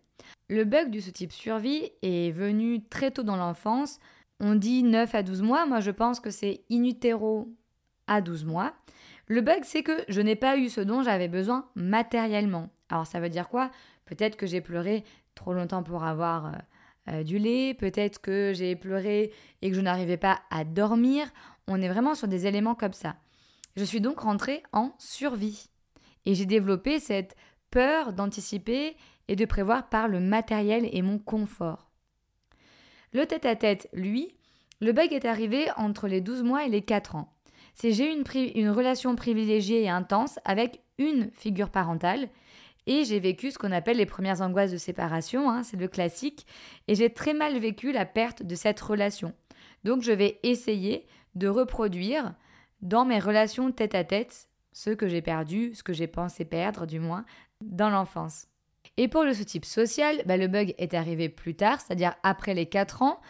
Le 0.50 0.64
bug 0.64 0.90
du 0.90 1.02
sous-type 1.02 1.32
survie 1.32 1.92
est 2.02 2.32
venu 2.32 2.84
très 2.86 3.12
tôt 3.12 3.24
dans 3.24 3.36
l'enfance. 3.36 4.00
On 4.40 4.56
dit 4.56 4.84
9 4.84 5.14
à 5.16 5.24
12 5.24 5.42
mois, 5.42 5.66
moi 5.66 5.80
je 5.80 5.92
pense 5.92 6.20
que 6.20 6.32
c'est 6.32 6.64
in 6.72 6.84
utero 6.84 7.50
à 8.08 8.22
12 8.22 8.46
mois. 8.46 8.74
Le 9.28 9.42
bug, 9.42 9.62
c'est 9.64 9.84
que 9.84 10.04
je 10.10 10.22
n'ai 10.22 10.36
pas 10.36 10.58
eu 10.58 10.70
ce 10.70 10.82
dont 10.82 11.02
j'avais 11.02 11.28
besoin 11.30 11.70
matériellement. 11.76 12.70
Alors 12.90 13.08
ça 13.08 13.20
veut 13.20 13.30
dire 13.30 13.50
quoi? 13.50 13.72
Peut-être 14.06 14.36
que 14.36 14.46
j'ai 14.46 14.62
pleuré 14.62 15.04
trop 15.34 15.54
longtemps 15.54 15.84
pour 15.84 16.04
avoir 16.04 16.48
euh, 16.48 16.52
euh, 17.10 17.24
du 17.24 17.38
lait, 17.38 17.74
peut-être 17.74 18.22
que 18.22 18.52
j'ai 18.54 18.76
pleuré 18.76 19.32
et 19.62 19.70
que 19.70 19.76
je 19.76 19.82
n'arrivais 19.82 20.18
pas 20.18 20.42
à 20.52 20.64
dormir. 20.64 21.28
On 21.68 21.82
est 21.82 21.90
vraiment 21.90 22.16
sur 22.16 22.28
des 22.28 22.48
éléments 22.48 22.76
comme 22.76 22.94
ça. 22.94 23.16
Je 23.76 23.84
suis 23.84 24.02
donc 24.02 24.20
rentrée 24.20 24.62
en 24.72 24.94
survie. 25.00 25.70
Et 26.26 26.36
j'ai 26.36 26.46
développé 26.46 27.00
cette 27.00 27.36
peur 27.72 28.14
d'anticiper 28.14 28.96
et 29.28 29.36
de 29.36 29.46
prévoir 29.46 29.90
par 29.90 30.08
le 30.08 30.20
matériel 30.20 30.88
et 30.92 31.02
mon 31.02 31.20
confort. 31.20 31.90
Le 33.14 33.26
tête-à-tête, 33.26 33.90
lui, 33.94 34.36
le 34.82 34.92
bug 34.92 35.14
est 35.14 35.26
arrivé 35.26 35.68
entre 35.78 36.08
les 36.08 36.22
12 36.22 36.44
mois 36.44 36.66
et 36.66 36.70
les 36.70 36.82
4 36.82 37.16
ans. 37.16 37.34
C'est 37.74 37.92
j'ai 37.92 38.12
une, 38.12 38.24
une 38.56 38.70
relation 38.70 39.16
privilégiée 39.16 39.84
et 39.84 39.90
intense 39.90 40.40
avec 40.46 40.82
une 40.98 41.32
figure 41.32 41.70
parentale 41.70 42.30
et 42.86 43.06
j'ai 43.06 43.20
vécu 43.20 43.52
ce 43.52 43.58
qu'on 43.58 43.72
appelle 43.72 43.98
les 43.98 44.06
premières 44.06 44.42
angoisses 44.42 44.72
de 44.72 44.78
séparation, 44.78 45.50
hein, 45.50 45.64
c'est 45.64 45.78
le 45.78 45.88
classique, 45.88 46.46
et 46.88 46.96
j'ai 46.96 47.10
très 47.10 47.34
mal 47.34 47.58
vécu 47.58 47.92
la 47.92 48.06
perte 48.06 48.44
de 48.44 48.56
cette 48.56 48.82
relation. 48.82 49.34
Donc 49.84 50.02
je 50.02 50.12
vais 50.12 50.40
essayer 50.44 51.06
de 51.36 51.48
reproduire 51.48 52.34
dans 52.82 53.06
mes 53.06 53.20
relations 53.20 53.72
tête 53.72 53.96
à 53.96 54.04
tête 54.04 54.50
ce 54.74 54.90
que 54.90 55.08
j'ai 55.08 55.22
perdu, 55.22 55.74
ce 55.74 55.84
que 55.84 55.94
j'ai 55.94 56.08
pensé 56.08 56.46
perdre 56.46 56.86
du 56.86 57.00
moins, 57.00 57.26
dans 57.62 57.90
l'enfance. 57.90 58.48
Et 58.98 59.08
pour 59.08 59.24
le 59.24 59.34
sous-type 59.34 59.66
social, 59.66 60.22
bah, 60.26 60.38
le 60.38 60.48
bug 60.48 60.76
est 60.78 60.94
arrivé 60.94 61.30
plus 61.30 61.56
tard, 61.56 61.80
c'est-à-dire 61.80 62.16
après 62.24 62.54
les 62.54 62.66
4 62.66 63.02
ans. 63.02 63.22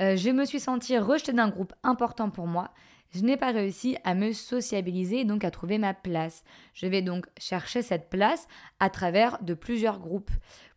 Euh, 0.00 0.16
je 0.16 0.30
me 0.30 0.44
suis 0.44 0.60
sentie 0.60 0.98
rejetée 0.98 1.32
d'un 1.32 1.48
groupe 1.48 1.74
important 1.82 2.30
pour 2.30 2.46
moi. 2.46 2.70
Je 3.14 3.22
n'ai 3.22 3.36
pas 3.36 3.52
réussi 3.52 3.96
à 4.04 4.14
me 4.14 4.32
sociabiliser 4.32 5.24
donc 5.24 5.44
à 5.44 5.50
trouver 5.50 5.76
ma 5.76 5.92
place. 5.92 6.44
Je 6.72 6.86
vais 6.86 7.02
donc 7.02 7.26
chercher 7.36 7.82
cette 7.82 8.08
place 8.08 8.48
à 8.80 8.88
travers 8.88 9.42
de 9.42 9.52
plusieurs 9.52 9.98
groupes. 9.98 10.30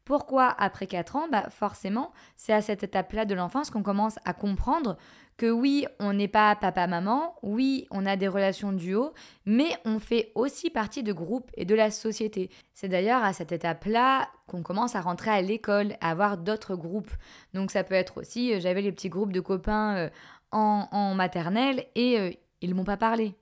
Pourquoi 0.04 0.50
après 0.60 0.86
4 0.86 1.16
ans? 1.16 1.28
Bah 1.32 1.50
Forcément, 1.50 2.12
c'est 2.36 2.54
à 2.54 2.62
cette 2.62 2.84
étape-là 2.84 3.26
de 3.26 3.34
l'enfance 3.34 3.72
qu'on 3.72 3.84
commence 3.84 4.20
à 4.26 4.34
comprendre 4.34 4.98
que 5.38 5.52
oui, 5.52 5.86
on 6.00 6.13
n'est 6.13 6.30
pas 6.30 6.56
papa-maman, 6.56 7.36
oui, 7.43 7.88
on 7.91 8.06
a 8.06 8.15
des 8.15 8.28
relations 8.28 8.71
duo, 8.71 9.13
mais 9.45 9.69
on 9.84 10.00
fait 10.00 10.32
aussi 10.34 10.69
partie 10.69 11.04
de 11.04 11.12
groupes 11.12 11.52
et 11.56 11.65
de 11.65 11.76
la 11.76 11.91
société. 11.91 12.50
C'est 12.74 12.88
d'ailleurs 12.88 13.24
à 13.24 13.34
cette 13.34 13.52
étape-là 13.52 14.30
qu'on 14.48 14.63
commence 14.63 14.95
à 14.95 15.02
rentrer 15.02 15.32
à 15.32 15.41
l'école, 15.41 15.95
à 16.00 16.12
avoir 16.12 16.38
d'autres 16.38 16.76
groupes. 16.76 17.12
Donc 17.54 17.71
ça 17.71 17.84
peut 17.84 17.95
être 17.95 18.17
aussi, 18.19 18.54
euh, 18.54 18.60
j'avais 18.60 18.82
les 18.82 18.91
petits 18.91 19.10
groupes 19.10 19.34
de 19.34 19.41
copains 19.41 19.95
euh, 19.98 20.10
en, 20.52 21.13
maternelle 21.15 21.86
et 21.95 22.19
euh, 22.19 22.32
ils 22.62 22.69
ne 22.69 22.76
m'ont 22.76 22.86
pas 22.86 22.98
parlé. 22.98 23.36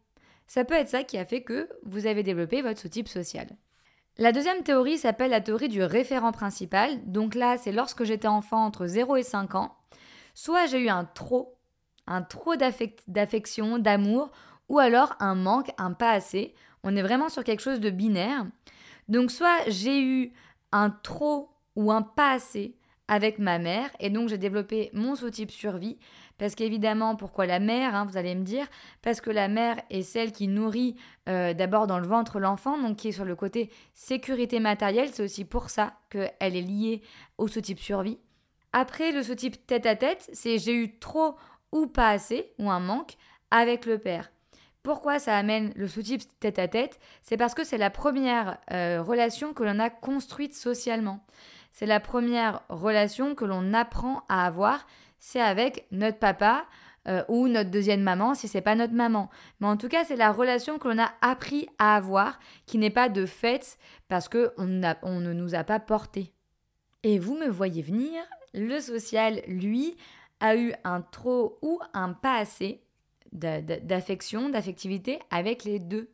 Ça 0.47 0.65
peut 0.65 0.73
être 0.73 0.89
ça 0.89 1.03
qui 1.03 1.17
a 1.17 1.25
fait 1.25 1.43
que 1.43 1.69
vous 1.83 2.07
avez 2.07 2.23
développé 2.23 2.61
votre 2.61 2.79
sous-type 2.79 3.07
social. 3.07 3.47
La 4.17 4.31
deuxième 4.31 4.63
théorie 4.63 4.97
s'appelle 4.97 5.31
la 5.31 5.41
théorie 5.41 5.69
du 5.69 5.83
référent 5.83 6.31
principal. 6.31 6.99
Donc 7.05 7.33
là, 7.35 7.57
c'est 7.57 7.71
lorsque 7.71 8.03
j'étais 8.03 8.27
enfant 8.27 8.65
entre 8.65 8.85
0 8.85 9.15
et 9.15 9.23
5 9.23 9.55
ans. 9.55 9.75
Soit 10.35 10.67
j'ai 10.67 10.79
eu 10.79 10.89
un 10.89 11.05
trop 11.05 11.52
un 12.07 12.21
trop 12.21 12.55
d'affection, 12.55 13.79
d'amour, 13.79 14.31
ou 14.69 14.79
alors 14.79 15.15
un 15.19 15.35
manque, 15.35 15.71
un 15.77 15.93
pas 15.93 16.11
assez. 16.11 16.53
On 16.83 16.95
est 16.95 17.01
vraiment 17.01 17.29
sur 17.29 17.43
quelque 17.43 17.61
chose 17.61 17.79
de 17.79 17.89
binaire. 17.89 18.45
Donc 19.07 19.31
soit 19.31 19.67
j'ai 19.67 20.01
eu 20.01 20.33
un 20.71 20.89
trop 20.89 21.49
ou 21.75 21.91
un 21.91 22.01
pas 22.01 22.31
assez 22.31 22.75
avec 23.07 23.37
ma 23.37 23.59
mère, 23.59 23.89
et 23.99 24.09
donc 24.09 24.29
j'ai 24.29 24.37
développé 24.37 24.89
mon 24.93 25.15
sous-type 25.15 25.51
survie, 25.51 25.97
parce 26.37 26.55
qu'évidemment, 26.55 27.15
pourquoi 27.15 27.45
la 27.45 27.59
mère, 27.59 27.95
hein, 27.95 28.05
vous 28.05 28.17
allez 28.17 28.33
me 28.33 28.43
dire, 28.43 28.65
parce 29.01 29.19
que 29.19 29.29
la 29.29 29.49
mère 29.49 29.75
est 29.89 30.03
celle 30.03 30.31
qui 30.31 30.47
nourrit 30.47 30.95
euh, 31.27 31.53
d'abord 31.53 31.85
dans 31.85 31.99
le 31.99 32.07
ventre 32.07 32.39
l'enfant, 32.39 32.81
donc 32.81 32.97
qui 32.97 33.09
est 33.09 33.13
sur 33.13 33.25
le 33.25 33.35
côté 33.35 33.69
sécurité 33.93 34.59
matérielle, 34.59 35.09
c'est 35.11 35.23
aussi 35.23 35.43
pour 35.43 35.69
ça 35.69 35.93
qu'elle 36.09 36.31
est 36.39 36.61
liée 36.61 37.01
au 37.37 37.47
sous-type 37.47 37.79
survie. 37.79 38.19
Après, 38.71 39.11
le 39.11 39.21
sous-type 39.21 39.67
tête-à-tête, 39.67 40.29
c'est 40.33 40.57
j'ai 40.57 40.73
eu 40.73 40.97
trop 40.97 41.35
ou 41.73 41.87
pas 41.87 42.09
assez, 42.09 42.53
ou 42.59 42.71
un 42.71 42.79
manque, 42.79 43.15
avec 43.51 43.85
le 43.85 43.97
père. 43.97 44.31
Pourquoi 44.83 45.19
ça 45.19 45.37
amène 45.37 45.71
le 45.75 45.87
sous-type 45.87 46.23
tête 46.39 46.59
à 46.59 46.67
tête? 46.67 46.99
C'est 47.21 47.37
parce 47.37 47.53
que 47.53 47.63
c'est 47.63 47.77
la 47.77 47.89
première 47.89 48.57
euh, 48.71 49.01
relation 49.01 49.53
que 49.53 49.63
l'on 49.63 49.79
a 49.79 49.89
construite 49.89 50.53
socialement. 50.53 51.25
C'est 51.71 51.85
la 51.85 51.99
première 51.99 52.61
relation 52.69 53.33
que 53.33 53.45
l'on 53.45 53.73
apprend 53.73 54.23
à 54.27 54.45
avoir. 54.45 54.85
C'est 55.19 55.41
avec 55.41 55.87
notre 55.91 56.19
papa 56.19 56.65
euh, 57.07 57.23
ou 57.29 57.47
notre 57.47 57.71
deuxième 57.71 58.01
maman 58.01 58.35
si 58.35 58.49
c'est 58.49 58.61
pas 58.61 58.75
notre 58.75 58.93
maman. 58.93 59.29
Mais 59.59 59.67
en 59.67 59.77
tout 59.77 59.87
cas, 59.87 60.03
c'est 60.03 60.17
la 60.17 60.33
relation 60.33 60.77
que 60.77 60.89
l'on 60.89 61.01
a 61.01 61.13
appris 61.21 61.67
à 61.79 61.95
avoir, 61.95 62.39
qui 62.65 62.77
n'est 62.77 62.89
pas 62.89 63.07
de 63.07 63.25
fait 63.25 63.77
parce 64.09 64.27
que 64.27 64.53
on, 64.57 64.81
on 65.01 65.19
ne 65.21 65.31
nous 65.31 65.55
a 65.55 65.63
pas 65.63 65.79
porté. 65.79 66.33
Et 67.03 67.19
vous 67.19 67.35
me 67.35 67.47
voyez 67.47 67.81
venir, 67.81 68.21
le 68.53 68.79
social, 68.79 69.41
lui, 69.47 69.95
eu 70.51 70.73
un 70.83 71.01
trop 71.01 71.57
ou 71.61 71.79
un 71.93 72.13
pas 72.13 72.37
assez 72.37 72.81
d'affection, 73.31 74.49
d'affectivité 74.49 75.19
avec 75.31 75.63
les 75.63 75.79
deux. 75.79 76.09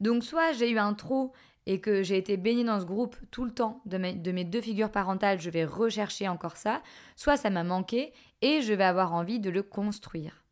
Donc 0.00 0.24
soit 0.24 0.52
j'ai 0.52 0.70
eu 0.70 0.78
un 0.78 0.94
trop 0.94 1.32
et 1.66 1.80
que 1.80 2.02
j'ai 2.02 2.16
été 2.16 2.36
baignée 2.36 2.64
dans 2.64 2.80
ce 2.80 2.86
groupe 2.86 3.16
tout 3.30 3.44
le 3.44 3.52
temps 3.52 3.80
de 3.84 3.98
mes, 3.98 4.14
de 4.14 4.32
mes 4.32 4.44
deux 4.44 4.60
figures 4.60 4.90
parentales, 4.90 5.40
je 5.40 5.50
vais 5.50 5.64
rechercher 5.64 6.26
encore 6.26 6.56
ça, 6.56 6.82
soit 7.16 7.36
ça 7.36 7.50
m'a 7.50 7.62
manqué 7.64 8.12
et 8.42 8.62
je 8.62 8.72
vais 8.72 8.84
avoir 8.84 9.12
envie 9.12 9.40
de 9.40 9.50
le 9.50 9.62
construire. 9.62 10.42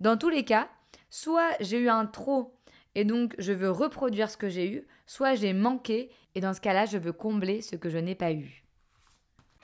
Dans 0.00 0.16
tous 0.16 0.28
les 0.28 0.44
cas, 0.44 0.68
soit 1.10 1.50
j'ai 1.60 1.78
eu 1.80 1.88
un 1.88 2.06
trop 2.06 2.54
et 2.94 3.04
donc 3.04 3.34
je 3.38 3.52
veux 3.52 3.70
reproduire 3.70 4.30
ce 4.30 4.36
que 4.36 4.48
j'ai 4.48 4.70
eu, 4.70 4.86
soit 5.06 5.34
j'ai 5.34 5.52
manqué 5.52 6.10
et 6.34 6.40
dans 6.40 6.54
ce 6.54 6.60
cas-là, 6.60 6.84
je 6.84 6.98
veux 6.98 7.12
combler 7.12 7.62
ce 7.62 7.74
que 7.74 7.88
je 7.88 7.98
n'ai 7.98 8.14
pas 8.14 8.32
eu. 8.32 8.64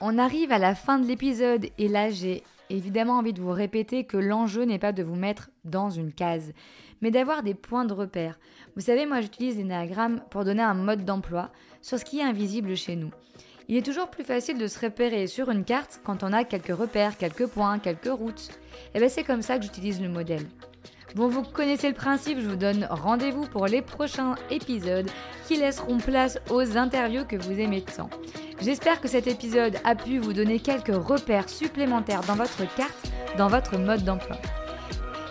On 0.01 0.17
arrive 0.17 0.51
à 0.51 0.59
la 0.59 0.75
fin 0.75 0.99
de 0.99 1.07
l'épisode 1.07 1.67
et 1.77 1.87
là 1.87 2.09
j'ai 2.09 2.43
évidemment 2.69 3.17
envie 3.17 3.33
de 3.33 3.41
vous 3.41 3.51
répéter 3.51 4.03
que 4.03 4.17
l'enjeu 4.17 4.63
n'est 4.63 4.79
pas 4.79 4.91
de 4.91 5.03
vous 5.03 5.15
mettre 5.15 5.49
dans 5.63 5.89
une 5.89 6.11
case, 6.11 6.53
mais 7.01 7.11
d'avoir 7.11 7.43
des 7.43 7.53
points 7.53 7.85
de 7.85 7.93
repère. 7.93 8.39
Vous 8.75 8.81
savez, 8.81 9.05
moi 9.05 9.21
j'utilise 9.21 9.57
l'énagramme 9.57 10.21
pour 10.29 10.45
donner 10.45 10.63
un 10.63 10.73
mode 10.73 11.05
d'emploi 11.05 11.51
sur 11.81 11.99
ce 11.99 12.05
qui 12.05 12.19
est 12.19 12.23
invisible 12.23 12.75
chez 12.75 12.95
nous. 12.95 13.11
Il 13.67 13.75
est 13.75 13.85
toujours 13.85 14.09
plus 14.09 14.23
facile 14.23 14.57
de 14.57 14.67
se 14.67 14.79
repérer 14.79 15.27
sur 15.27 15.49
une 15.49 15.63
carte 15.63 15.99
quand 16.03 16.23
on 16.23 16.33
a 16.33 16.43
quelques 16.43 16.75
repères, 16.75 17.17
quelques 17.17 17.47
points, 17.47 17.79
quelques 17.79 18.05
routes. 18.05 18.49
Et 18.93 18.99
bien 18.99 19.09
c'est 19.09 19.23
comme 19.23 19.41
ça 19.41 19.57
que 19.57 19.63
j'utilise 19.63 20.01
le 20.01 20.09
modèle. 20.09 20.45
Bon, 21.15 21.27
vous 21.29 21.43
connaissez 21.43 21.87
le 21.87 21.93
principe, 21.93 22.41
je 22.41 22.47
vous 22.47 22.57
donne 22.57 22.85
rendez-vous 22.89 23.47
pour 23.47 23.67
les 23.67 23.81
prochains 23.81 24.35
épisodes 24.51 25.09
qui 25.47 25.55
laisseront 25.55 25.97
place 25.97 26.37
aux 26.49 26.77
interviews 26.77 27.23
que 27.23 27.37
vous 27.37 27.57
aimez 27.57 27.83
tant. 27.83 28.09
J'espère 28.61 28.99
que 28.99 29.07
cet 29.07 29.25
épisode 29.25 29.77
a 29.85 29.95
pu 29.95 30.19
vous 30.19 30.33
donner 30.33 30.59
quelques 30.59 30.93
repères 30.93 31.47
supplémentaires 31.47 32.19
dans 32.27 32.35
votre 32.35 32.65
carte, 32.75 33.13
dans 33.37 33.47
votre 33.47 33.77
mode 33.77 34.03
d'emploi. 34.03 34.35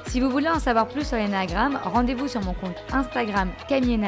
Si 0.07 0.21
vous 0.21 0.31
voulez 0.31 0.49
en 0.49 0.59
savoir 0.59 0.89
plus 0.89 1.07
sur 1.07 1.19
l'Enneagramme, 1.19 1.79
rendez-vous 1.85 2.29
sur 2.29 2.41
mon 2.41 2.55
compte 2.55 2.83
Instagram 2.91 3.51
Camille 3.69 4.01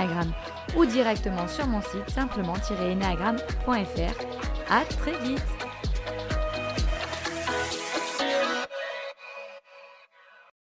ou 0.79 0.87
directement 0.87 1.47
sur 1.47 1.67
mon 1.67 1.83
site 1.83 2.09
simplement-enneagramme.fr. 2.09 4.71
À 4.71 4.83
très 4.85 5.19
vite 5.25 5.66